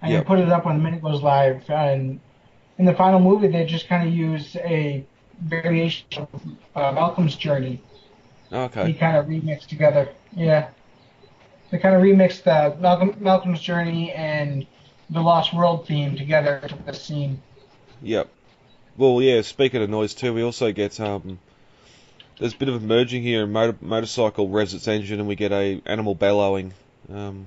And 0.00 0.12
Yep. 0.12 0.22
he 0.22 0.26
put 0.26 0.38
it 0.38 0.48
up 0.48 0.64
when 0.64 0.78
the 0.78 0.82
minute 0.82 1.02
goes 1.02 1.22
live. 1.22 1.68
And 1.68 2.20
in 2.78 2.84
the 2.84 2.94
final 2.94 3.18
movie, 3.18 3.48
they 3.48 3.66
just 3.66 3.88
kind 3.88 4.08
of 4.08 4.14
use 4.14 4.56
a 4.56 5.04
variation 5.40 6.06
of 6.16 6.28
uh, 6.74 6.92
Malcolm's 6.92 7.36
journey 7.36 7.82
Okay. 8.52 8.86
He 8.86 8.94
kind 8.94 9.16
of 9.16 9.26
remixed 9.26 9.66
together. 9.66 10.08
Yeah. 10.34 10.68
They 11.70 11.78
kind 11.78 11.94
of 11.94 12.02
remixed 12.02 12.44
the 12.44 12.76
Malcolm 12.80 13.16
Malcolm's 13.20 13.60
Journey 13.60 14.12
and 14.12 14.66
the 15.10 15.20
Lost 15.20 15.52
World 15.52 15.86
theme 15.86 16.16
together 16.16 16.62
for 16.66 16.76
the 16.90 16.94
scene. 16.94 17.42
Yep. 18.02 18.28
Well, 18.96 19.20
yeah. 19.20 19.42
Speaking 19.42 19.82
of 19.82 19.90
noise 19.90 20.14
too, 20.14 20.32
we 20.32 20.42
also 20.42 20.72
get 20.72 20.98
um. 21.00 21.38
There's 22.38 22.54
a 22.54 22.56
bit 22.56 22.68
of 22.68 22.76
a 22.76 22.86
merging 22.86 23.22
here. 23.22 23.44
A 23.44 23.46
motor, 23.46 23.76
motorcycle 23.80 24.48
revs 24.48 24.74
its 24.74 24.86
engine, 24.88 25.18
and 25.18 25.28
we 25.28 25.34
get 25.34 25.50
a 25.52 25.82
animal 25.86 26.14
bellowing, 26.14 26.72
um, 27.12 27.46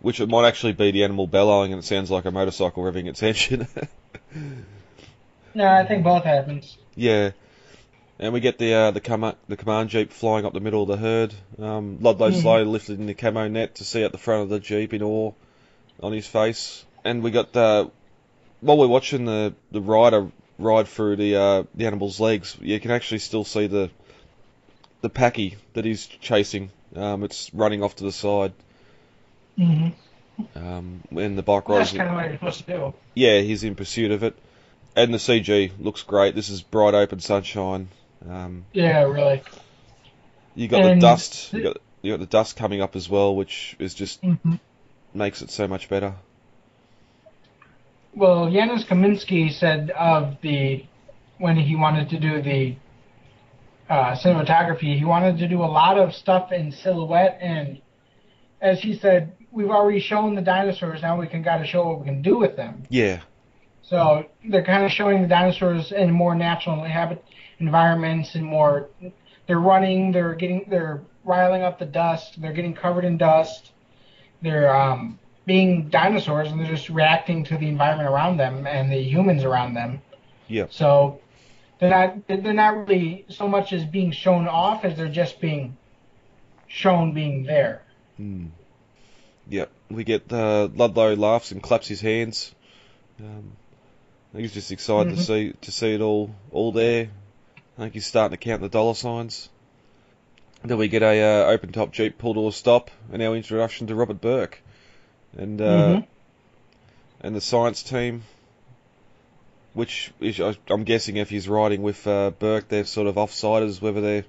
which 0.00 0.20
it 0.20 0.28
might 0.28 0.46
actually 0.46 0.72
be 0.74 0.90
the 0.90 1.04
animal 1.04 1.26
bellowing, 1.26 1.72
and 1.72 1.82
it 1.82 1.86
sounds 1.86 2.10
like 2.10 2.24
a 2.26 2.30
motorcycle 2.30 2.82
revving 2.82 3.08
its 3.08 3.22
engine. 3.22 3.66
No, 5.54 5.66
I 5.66 5.84
think 5.86 6.04
both 6.04 6.24
happens. 6.24 6.76
yeah. 6.94 7.30
And 8.20 8.32
we 8.32 8.40
get 8.40 8.58
the 8.58 8.74
uh, 8.74 8.90
the 8.90 9.00
com- 9.00 9.34
the 9.48 9.56
command 9.56 9.90
jeep 9.90 10.12
flying 10.12 10.44
up 10.44 10.52
the 10.52 10.60
middle 10.60 10.82
of 10.82 10.88
the 10.88 10.96
herd. 10.96 11.34
Um, 11.58 11.98
Ludlow 12.00 12.30
Mhm. 12.30 12.42
slowly 12.42 12.64
lifted 12.64 13.00
in 13.00 13.06
the 13.06 13.14
camo 13.14 13.48
net 13.48 13.76
to 13.76 13.84
see 13.84 14.02
at 14.04 14.12
the 14.12 14.18
front 14.18 14.42
of 14.42 14.48
the 14.50 14.60
jeep 14.60 14.92
in 14.92 15.02
awe 15.02 15.32
on 16.02 16.12
his 16.12 16.26
face. 16.26 16.84
And 17.04 17.22
we 17.22 17.30
got 17.30 17.52
the 17.52 17.90
while 18.60 18.76
we're 18.76 18.86
watching 18.88 19.24
the 19.24 19.54
the 19.72 19.80
rider 19.80 20.30
ride 20.58 20.88
through 20.88 21.16
the 21.16 21.36
uh, 21.36 21.64
the 21.74 21.86
animal's 21.86 22.20
legs, 22.20 22.56
you 22.60 22.78
can 22.80 22.90
actually 22.90 23.18
still 23.20 23.44
see 23.44 23.66
the 23.66 23.90
the 25.00 25.08
packy 25.08 25.56
that 25.74 25.84
he's 25.84 26.06
chasing. 26.06 26.70
Um, 26.94 27.22
it's 27.24 27.52
running 27.54 27.82
off 27.82 27.96
to 27.96 28.04
the 28.04 28.12
side. 28.12 28.52
hmm 29.56 29.88
Um, 30.56 31.02
when 31.10 31.36
the 31.36 31.42
bike 31.42 31.68
Well, 31.68 31.78
that's 31.78 31.90
rides, 31.90 31.98
kind 31.98 32.10
of 32.10 32.14
what 32.16 32.24
you're 32.24 32.34
supposed 32.34 32.66
to 32.66 32.72
do. 32.72 32.94
yeah, 33.14 33.40
he's 33.40 33.64
in 33.64 33.74
pursuit 33.74 34.10
of 34.10 34.22
it. 34.22 34.34
And 34.96 35.14
the 35.14 35.18
CG 35.18 35.70
looks 35.78 36.02
great. 36.02 36.34
This 36.34 36.48
is 36.48 36.62
bright 36.62 36.94
open 36.94 37.20
sunshine. 37.20 37.88
Um, 38.28 38.64
Yeah, 38.72 39.02
really. 39.02 39.42
You 40.56 40.66
got 40.68 40.82
And 40.82 41.00
the 41.00 41.06
dust. 41.06 41.52
You 41.52 41.62
got, 41.62 41.76
you 42.02 42.12
got 42.12 42.20
the 42.20 42.26
dust 42.26 42.56
coming 42.56 42.80
up 42.80 42.96
as 42.96 43.08
well, 43.08 43.36
which 43.36 43.76
is 43.78 43.94
just 43.94 44.20
hmm 44.22 44.56
makes 45.14 45.42
it 45.42 45.50
so 45.50 45.68
much 45.68 45.88
better. 45.88 46.14
Well, 48.14 48.50
Janusz 48.50 48.84
Kaminski 48.84 49.52
said 49.52 49.90
of 49.90 50.36
the 50.42 50.84
when 51.38 51.56
he 51.56 51.76
wanted 51.76 52.08
to 52.10 52.18
do 52.18 52.42
the 52.42 52.76
uh, 53.88 54.16
cinematography, 54.16 54.98
he 54.98 55.04
wanted 55.04 55.38
to 55.38 55.48
do 55.48 55.62
a 55.62 55.66
lot 55.66 55.98
of 55.98 56.12
stuff 56.14 56.52
in 56.52 56.72
silhouette, 56.72 57.38
and 57.40 57.80
as 58.60 58.80
he 58.80 58.94
said, 58.96 59.32
we've 59.52 59.70
already 59.70 60.00
shown 60.00 60.34
the 60.34 60.42
dinosaurs. 60.42 61.02
Now 61.02 61.18
we 61.18 61.26
can 61.26 61.42
got 61.42 61.58
to 61.58 61.66
show 61.66 61.86
what 61.88 62.00
we 62.00 62.06
can 62.06 62.22
do 62.22 62.38
with 62.38 62.56
them. 62.56 62.82
Yeah, 62.88 63.20
So 63.82 64.26
they're 64.50 64.64
kind 64.64 64.84
of 64.84 64.90
showing 64.90 65.22
the 65.22 65.28
dinosaurs 65.28 65.92
in 65.92 66.10
more 66.10 66.34
natural 66.34 66.82
habit 66.84 67.24
environments 67.58 68.34
and 68.34 68.44
more. 68.44 68.88
They're 69.46 69.60
running. 69.60 70.12
They're 70.12 70.34
getting. 70.34 70.66
They're 70.68 71.02
riling 71.24 71.62
up 71.62 71.78
the 71.78 71.86
dust. 71.86 72.40
They're 72.40 72.52
getting 72.52 72.74
covered 72.74 73.04
in 73.04 73.16
dust. 73.16 73.72
They're 74.42 74.74
um, 74.74 75.18
being 75.48 75.88
dinosaurs, 75.88 76.52
and 76.52 76.60
they're 76.60 76.70
just 76.70 76.88
reacting 76.90 77.42
to 77.44 77.56
the 77.58 77.66
environment 77.66 78.08
around 78.08 78.36
them 78.36 78.66
and 78.66 78.92
the 78.92 79.02
humans 79.02 79.42
around 79.42 79.74
them. 79.74 80.00
Yep. 80.46 80.72
So 80.72 81.20
they're 81.80 81.90
not. 81.90 82.28
They're 82.28 82.52
not 82.52 82.86
really 82.86 83.24
so 83.28 83.48
much 83.48 83.72
as 83.72 83.84
being 83.84 84.12
shown 84.12 84.46
off 84.46 84.84
as 84.84 84.96
they're 84.96 85.08
just 85.08 85.40
being 85.40 85.76
shown 86.68 87.14
being 87.14 87.44
there. 87.44 87.82
mm. 88.20 88.50
yep. 89.48 89.70
We 89.90 90.04
get 90.04 90.30
uh, 90.32 90.68
Ludlow 90.74 91.14
laughs 91.16 91.50
and 91.50 91.62
claps 91.62 91.88
his 91.88 92.00
hands. 92.02 92.54
Um, 93.18 93.52
I 94.30 94.36
think 94.36 94.42
he's 94.42 94.54
just 94.54 94.70
excited 94.70 95.16
to 95.16 95.20
Mhm. 95.22 95.26
see 95.26 95.52
to 95.62 95.70
see 95.72 95.94
it 95.94 96.00
all 96.02 96.34
all 96.52 96.72
there. 96.72 97.08
I 97.78 97.82
think 97.82 97.94
he's 97.94 98.06
starting 98.06 98.36
to 98.36 98.44
count 98.44 98.60
the 98.60 98.68
dollar 98.68 98.94
signs. 98.94 99.48
Then 100.64 100.76
we 100.76 100.88
get 100.88 101.02
a 101.02 101.22
uh, 101.22 101.50
open 101.52 101.72
top 101.72 101.92
jeep 101.92 102.18
pull 102.18 102.34
door 102.34 102.52
stop, 102.52 102.90
and 103.12 103.22
our 103.22 103.34
introduction 103.36 103.86
to 103.86 103.94
Robert 103.94 104.20
Burke, 104.20 104.60
and 105.36 105.60
uh, 105.60 105.64
Mhm. 105.64 106.06
and 107.20 107.36
the 107.36 107.40
science 107.40 107.82
team, 107.82 108.22
which 109.74 110.10
is, 110.20 110.40
I'm 110.68 110.84
guessing 110.84 111.16
if 111.16 111.30
he's 111.30 111.48
riding 111.48 111.82
with 111.82 112.06
uh, 112.06 112.30
Burke, 112.30 112.68
they're 112.68 112.84
sort 112.84 113.06
of 113.06 113.16
offsiders, 113.16 113.80
whether 113.80 114.00
they're 114.00 114.24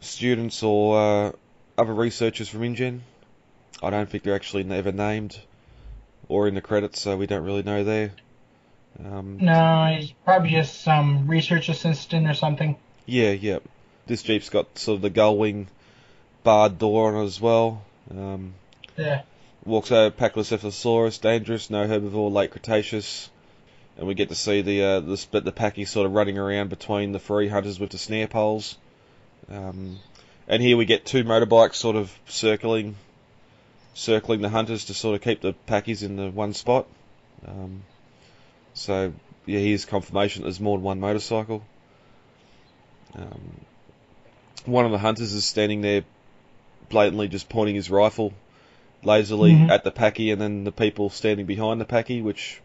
students 0.00 0.62
or 0.62 0.98
uh, 0.98 1.32
other 1.78 1.94
researchers 1.94 2.48
from 2.48 2.62
InGen. 2.64 3.00
I 3.82 3.90
don't 3.90 4.08
think 4.08 4.22
they're 4.22 4.34
actually 4.34 4.68
ever 4.70 4.92
named 4.92 5.38
or 6.28 6.48
in 6.48 6.54
the 6.54 6.60
credits, 6.60 7.00
so 7.00 7.16
we 7.16 7.26
don't 7.26 7.44
really 7.44 7.62
know 7.62 7.84
there. 7.84 8.10
Um, 9.04 9.38
No, 9.40 9.94
he's 9.98 10.12
probably 10.24 10.50
just 10.50 10.80
some 10.80 11.28
research 11.28 11.68
assistant 11.68 12.26
or 12.28 12.34
something. 12.34 12.76
yeah, 13.04 13.30
yeah. 13.32 13.58
This 14.06 14.22
Jeep's 14.22 14.48
got 14.48 14.78
sort 14.78 14.96
of 14.96 15.02
the 15.02 15.10
gull 15.10 15.36
wing 15.36 15.68
barred 16.44 16.78
door 16.78 17.08
on 17.14 17.22
it 17.22 17.24
as 17.26 17.40
well. 17.40 17.82
Um, 18.10 18.54
Yeah. 18.96 19.22
Walks 19.66 19.90
over 19.90 20.14
Pachycephalosaurus, 20.14 21.20
dangerous, 21.20 21.70
no 21.70 21.86
herbivore, 21.86 22.32
late 22.32 22.50
Cretaceous, 22.50 23.30
and 23.98 24.06
we 24.06 24.14
get 24.14 24.28
to 24.28 24.34
see 24.34 24.62
the 24.62 24.82
uh, 24.82 25.00
the 25.00 25.16
split 25.16 25.44
the 25.44 25.52
packy 25.52 25.84
sort 25.84 26.06
of 26.06 26.12
running 26.12 26.38
around 26.38 26.70
between 26.70 27.12
the 27.12 27.18
three 27.18 27.48
hunters 27.48 27.80
with 27.80 27.90
the 27.90 27.98
snare 27.98 28.28
poles. 28.28 28.76
Um, 29.50 29.98
and 30.48 30.62
here 30.62 30.76
we 30.76 30.84
get 30.84 31.04
two 31.04 31.24
motorbikes 31.24 31.74
sort 31.74 31.96
of 31.96 32.16
circling, 32.26 32.96
circling 33.94 34.40
the 34.40 34.48
hunters 34.48 34.86
to 34.86 34.94
sort 34.94 35.16
of 35.16 35.22
keep 35.22 35.40
the 35.40 35.54
packies 35.66 36.02
in 36.02 36.16
the 36.16 36.30
one 36.30 36.52
spot. 36.52 36.86
Um, 37.46 37.82
so 38.74 39.12
yeah, 39.46 39.58
here's 39.58 39.84
confirmation 39.84 40.42
there's 40.42 40.60
more 40.60 40.78
than 40.78 40.84
one 40.84 41.00
motorcycle. 41.00 41.64
Um, 43.14 43.60
one 44.66 44.84
of 44.84 44.92
the 44.92 44.98
hunters 44.98 45.32
is 45.32 45.44
standing 45.44 45.80
there, 45.80 46.04
blatantly 46.88 47.28
just 47.28 47.48
pointing 47.48 47.74
his 47.74 47.90
rifle 47.90 48.32
lazily 49.06 49.52
Mhm. 49.52 49.70
at 49.70 49.84
the 49.84 49.90
packy, 49.90 50.30
and 50.32 50.40
then 50.40 50.64
the 50.64 50.72
people 50.72 51.08
standing 51.10 51.46
behind 51.46 51.80
the 51.80 51.84
packy, 51.84 52.20
which 52.20 52.60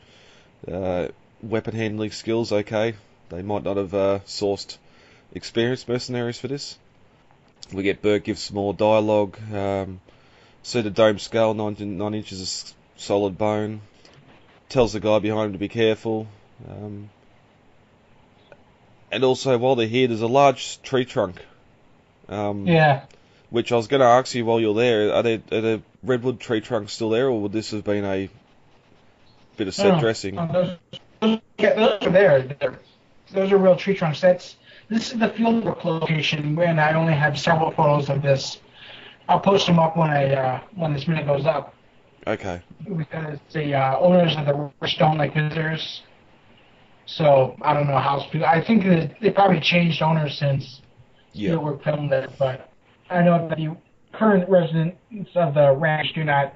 uh, 0.71 1.07
weapon 1.41 1.73
handling 1.75 2.11
skills 2.11 2.51
okay. 2.51 2.95
They 3.29 3.41
might 3.41 3.63
not 3.63 3.77
have 3.77 3.93
uh, 3.93 4.19
sourced 4.25 4.77
experienced 5.33 5.87
mercenaries 5.87 6.37
for 6.39 6.47
this. 6.47 6.77
We 7.73 7.83
get 7.83 8.01
Burke 8.01 8.25
gives 8.25 8.41
some 8.41 8.55
more 8.55 8.73
dialogue. 8.73 9.37
Um, 9.53 10.01
see 10.63 10.81
the 10.81 10.89
dome 10.89 11.19
scale, 11.19 11.53
nine, 11.53 11.75
nine 11.97 12.13
inches 12.13 12.41
of 12.41 12.73
solid 12.97 13.37
bone. 13.37 13.81
Tells 14.69 14.93
the 14.93 14.99
guy 14.99 15.19
behind 15.19 15.47
him 15.47 15.53
to 15.53 15.57
be 15.59 15.69
careful. 15.69 16.27
Um, 16.69 17.09
and 19.11 19.23
also, 19.23 19.57
while 19.57 19.75
they're 19.75 19.87
here, 19.87 20.07
there's 20.07 20.21
a 20.21 20.27
large 20.27 20.81
tree 20.81 21.05
trunk. 21.05 21.41
Um, 22.29 22.67
Yeah. 22.67 23.01
which 23.49 23.71
I 23.71 23.75
was 23.75 23.87
going 23.87 23.99
to 24.01 24.05
ask 24.07 24.33
you 24.35 24.45
while 24.45 24.59
you're 24.59 24.73
there, 24.75 25.13
are 25.13 25.23
there, 25.23 25.41
are 25.51 25.61
the 25.61 25.81
redwood 26.03 26.39
tree 26.39 26.61
trunks 26.61 26.93
still 26.93 27.09
there, 27.09 27.27
or 27.27 27.41
would 27.41 27.51
this 27.51 27.71
have 27.71 27.83
been 27.83 28.05
a 28.05 28.29
bit 29.57 29.67
of 29.67 29.75
set 29.75 29.95
Oh, 29.95 29.99
dressing? 29.99 30.37
oh, 30.37 30.47
those, 30.51 30.77
those, 31.21 31.39
yeah, 31.57 31.73
those 31.73 32.01
are 32.01 32.09
there. 32.11 32.41
They're, 32.41 32.79
those 33.31 33.51
are 33.51 33.57
real 33.57 33.75
tree 33.75 33.95
trunks. 33.95 34.21
That's 34.21 34.55
this 34.89 35.13
is 35.13 35.19
the 35.19 35.29
field 35.29 35.63
work 35.63 35.85
location, 35.85 36.57
and 36.59 36.81
I 36.81 36.93
only 36.93 37.13
have 37.13 37.39
several 37.39 37.71
photos 37.71 38.09
of 38.09 38.21
this. 38.21 38.59
I'll 39.29 39.39
post 39.39 39.67
them 39.67 39.79
up 39.79 39.95
when 39.95 40.09
I 40.09 40.33
uh, 40.33 40.61
when 40.75 40.93
this 40.93 41.07
minute 41.07 41.25
goes 41.25 41.45
up 41.45 41.73
Okay, 42.27 42.61
because 42.97 43.39
the 43.53 43.73
uh, 43.73 43.97
owners 43.99 44.35
of 44.35 44.45
the 44.45 44.53
Rivers 44.53 44.95
don't 44.97 45.17
like 45.17 45.33
visitors. 45.33 46.03
So 47.05 47.55
I 47.61 47.73
don't 47.73 47.87
know 47.87 47.97
how. 47.97 48.25
I 48.45 48.61
think 48.61 48.83
that 48.83 49.19
they 49.21 49.31
probably 49.31 49.59
changed 49.59 50.01
owners 50.01 50.37
since 50.37 50.81
yeah, 51.33 51.51
Spielberg 51.51 51.83
filmed 51.83 52.11
it, 52.11 52.31
but 52.37 52.69
I 53.09 53.23
know 53.23 53.47
that 53.47 53.57
the 53.57 53.75
current 54.13 54.47
residents 54.49 54.97
of 55.35 55.53
the 55.53 55.73
ranch 55.73 56.13
do 56.13 56.23
not 56.23 56.53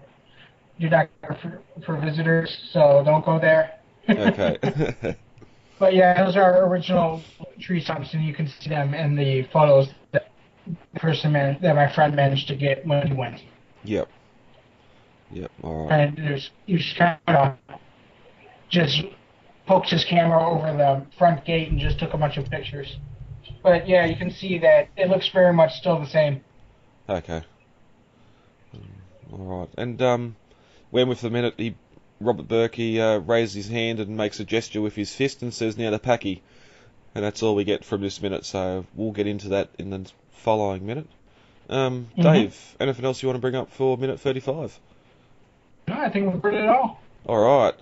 do 0.80 0.90
not 0.90 1.10
for, 1.42 1.62
for 1.86 1.98
visitors, 2.00 2.70
so 2.72 3.02
don't 3.06 3.26
go 3.26 3.40
there. 3.40 3.72
okay, 4.10 4.58
But 5.80 5.94
yeah, 5.94 6.24
those 6.24 6.36
are 6.38 6.66
original 6.68 7.24
tree 7.60 7.82
stumps, 7.82 8.14
and 8.14 8.24
you 8.26 8.34
can 8.34 8.48
see 8.48 8.70
them 8.70 8.94
in 8.94 9.16
the 9.16 9.44
photos 9.54 9.94
that 10.12 10.32
the 10.66 11.00
person 11.00 11.32
man, 11.34 11.58
that 11.62 11.76
my 11.76 11.94
friend 11.94 12.16
managed 12.16 12.48
to 12.50 12.56
get 12.56 12.86
when 12.86 13.08
he 13.08 13.14
went. 13.14 13.42
yep, 13.84 14.10
yep, 15.30 15.52
all 15.64 15.88
right, 15.88 16.10
And 16.10 16.18
there's 16.18 16.52
he 16.66 16.78
just 16.78 16.98
kind 16.98 17.20
of 17.28 17.58
just 18.70 19.04
poked 19.68 19.90
his 19.90 20.04
camera 20.06 20.44
over 20.48 20.74
the 20.78 21.06
front 21.18 21.46
gate 21.46 21.70
and 21.72 21.80
just 21.80 22.00
took 22.00 22.14
a 22.14 22.18
bunch 22.18 22.38
of 22.38 22.50
pictures. 22.50 22.98
But 23.64 23.88
yeah, 23.88 24.06
you 24.06 24.16
can 24.16 24.32
see 24.32 24.60
that 24.60 24.90
it 24.98 25.10
looks 25.10 25.30
very 25.30 25.54
much 25.54 25.74
still 25.76 26.00
the 26.00 26.08
same. 26.08 26.44
Okay, 27.10 27.42
Um, 28.74 28.82
all 29.32 29.60
right. 29.60 29.70
And 29.78 30.02
um, 30.02 30.36
when 30.92 31.08
with 31.10 31.22
the 31.22 31.30
minute 31.30 31.56
he 31.58 31.76
Robert 32.22 32.48
Burke 32.48 32.76
he 32.76 33.00
uh, 33.02 33.18
raises 33.20 33.54
his 33.56 33.68
hand 33.70 34.00
and 34.00 34.16
makes 34.18 34.40
a 34.40 34.46
gesture 34.46 34.82
with 34.82 34.96
his 34.96 35.14
fist 35.14 35.42
and 35.42 35.54
says, 35.54 35.78
"Now 35.78 35.90
the 35.92 36.00
packy," 36.00 36.42
and 37.14 37.24
that's 37.24 37.44
all 37.44 37.56
we 37.56 37.64
get 37.64 37.84
from 37.84 38.02
this 38.02 38.22
minute. 38.22 38.46
So 38.46 38.86
we'll 38.96 39.12
get 39.12 39.28
into 39.28 39.50
that 39.50 39.70
in 39.78 39.90
the 39.90 40.10
following 40.32 40.86
minute. 40.86 41.08
Um, 41.70 42.08
Mhm. 42.18 42.24
Dave, 42.24 42.76
anything 42.80 43.06
else 43.06 43.22
you 43.24 43.28
want 43.28 43.38
to 43.38 43.42
bring 43.42 43.56
up 43.56 43.72
for 43.72 43.98
minute 43.98 44.20
thirty-five? 44.20 44.80
No, 45.88 45.94
I 45.96 46.10
think 46.10 46.26
we've 46.32 46.42
covered 46.42 46.56
it 46.56 46.68
all. 46.68 47.02
All 47.28 47.38
right. 47.64 47.74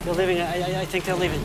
They're 0.00 0.14
leaving. 0.14 0.40
I, 0.40 0.60
I, 0.60 0.80
I 0.80 0.84
think 0.84 1.04
they're 1.04 1.16
leaving. 1.16 1.42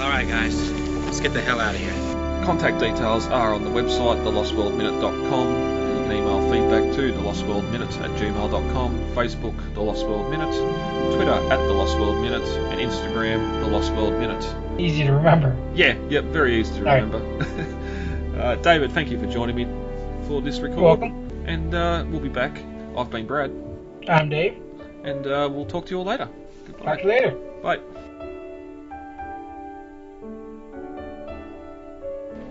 All 0.00 0.08
right, 0.10 0.26
guys, 0.26 0.70
let's 1.04 1.20
get 1.20 1.32
the 1.32 1.40
hell 1.40 1.60
out 1.60 1.74
of 1.74 1.80
here. 1.80 2.05
Contact 2.46 2.78
details 2.78 3.26
are 3.26 3.52
on 3.52 3.64
the 3.64 3.70
website, 3.70 4.22
thelostworldminute.com. 4.24 5.48
You 5.48 6.02
can 6.04 6.12
email 6.12 6.40
feedback 6.50 6.94
to 6.94 7.12
thelostworldminute 7.12 8.00
at 8.00 8.10
gmail.com, 8.12 8.98
Facebook, 9.16 9.74
The 9.74 9.80
Lost 9.80 10.06
World 10.06 10.30
Minute, 10.30 10.54
Twitter 11.16 11.32
at 11.32 11.56
The 11.66 11.72
Lost 11.72 11.98
World 11.98 12.22
Minute, 12.22 12.46
and 12.70 12.80
Instagram, 12.80 13.60
The 13.64 13.66
Lost 13.68 13.92
World 13.94 14.14
Minute. 14.14 14.44
Easy 14.80 15.02
to 15.04 15.12
remember. 15.12 15.56
Yeah, 15.74 15.98
yep, 16.08 16.24
very 16.26 16.60
easy 16.60 16.72
to 16.74 16.78
All 16.80 16.84
right. 16.84 17.02
remember. 17.02 18.38
uh, 18.40 18.54
David, 18.56 18.92
thank 18.92 19.10
you 19.10 19.18
for 19.18 19.26
joining 19.26 19.56
me 19.56 19.64
for 20.28 20.40
this 20.40 20.60
recording. 20.60 20.78
You're 21.10 21.18
welcome. 21.18 21.48
And 21.48 21.74
uh, 21.74 22.04
we'll 22.08 22.20
be 22.20 22.28
back. 22.28 22.60
I've 22.96 23.10
been 23.10 23.26
Brad, 23.26 23.50
I'm 24.08 24.28
Dave. 24.28 24.56
and 25.02 25.26
uh, 25.26 25.48
we'll 25.52 25.66
talk 25.66 25.86
to 25.86 25.90
you 25.90 25.98
all 25.98 26.04
later. 26.04 26.28
Talk 26.82 26.98
to 26.98 27.02
you 27.02 27.08
later. 27.08 27.30
Bye. 27.62 27.80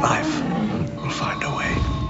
life 0.00 0.42
will 0.96 1.10
find 1.10 1.42
a 1.44 1.56
way. 1.56 2.00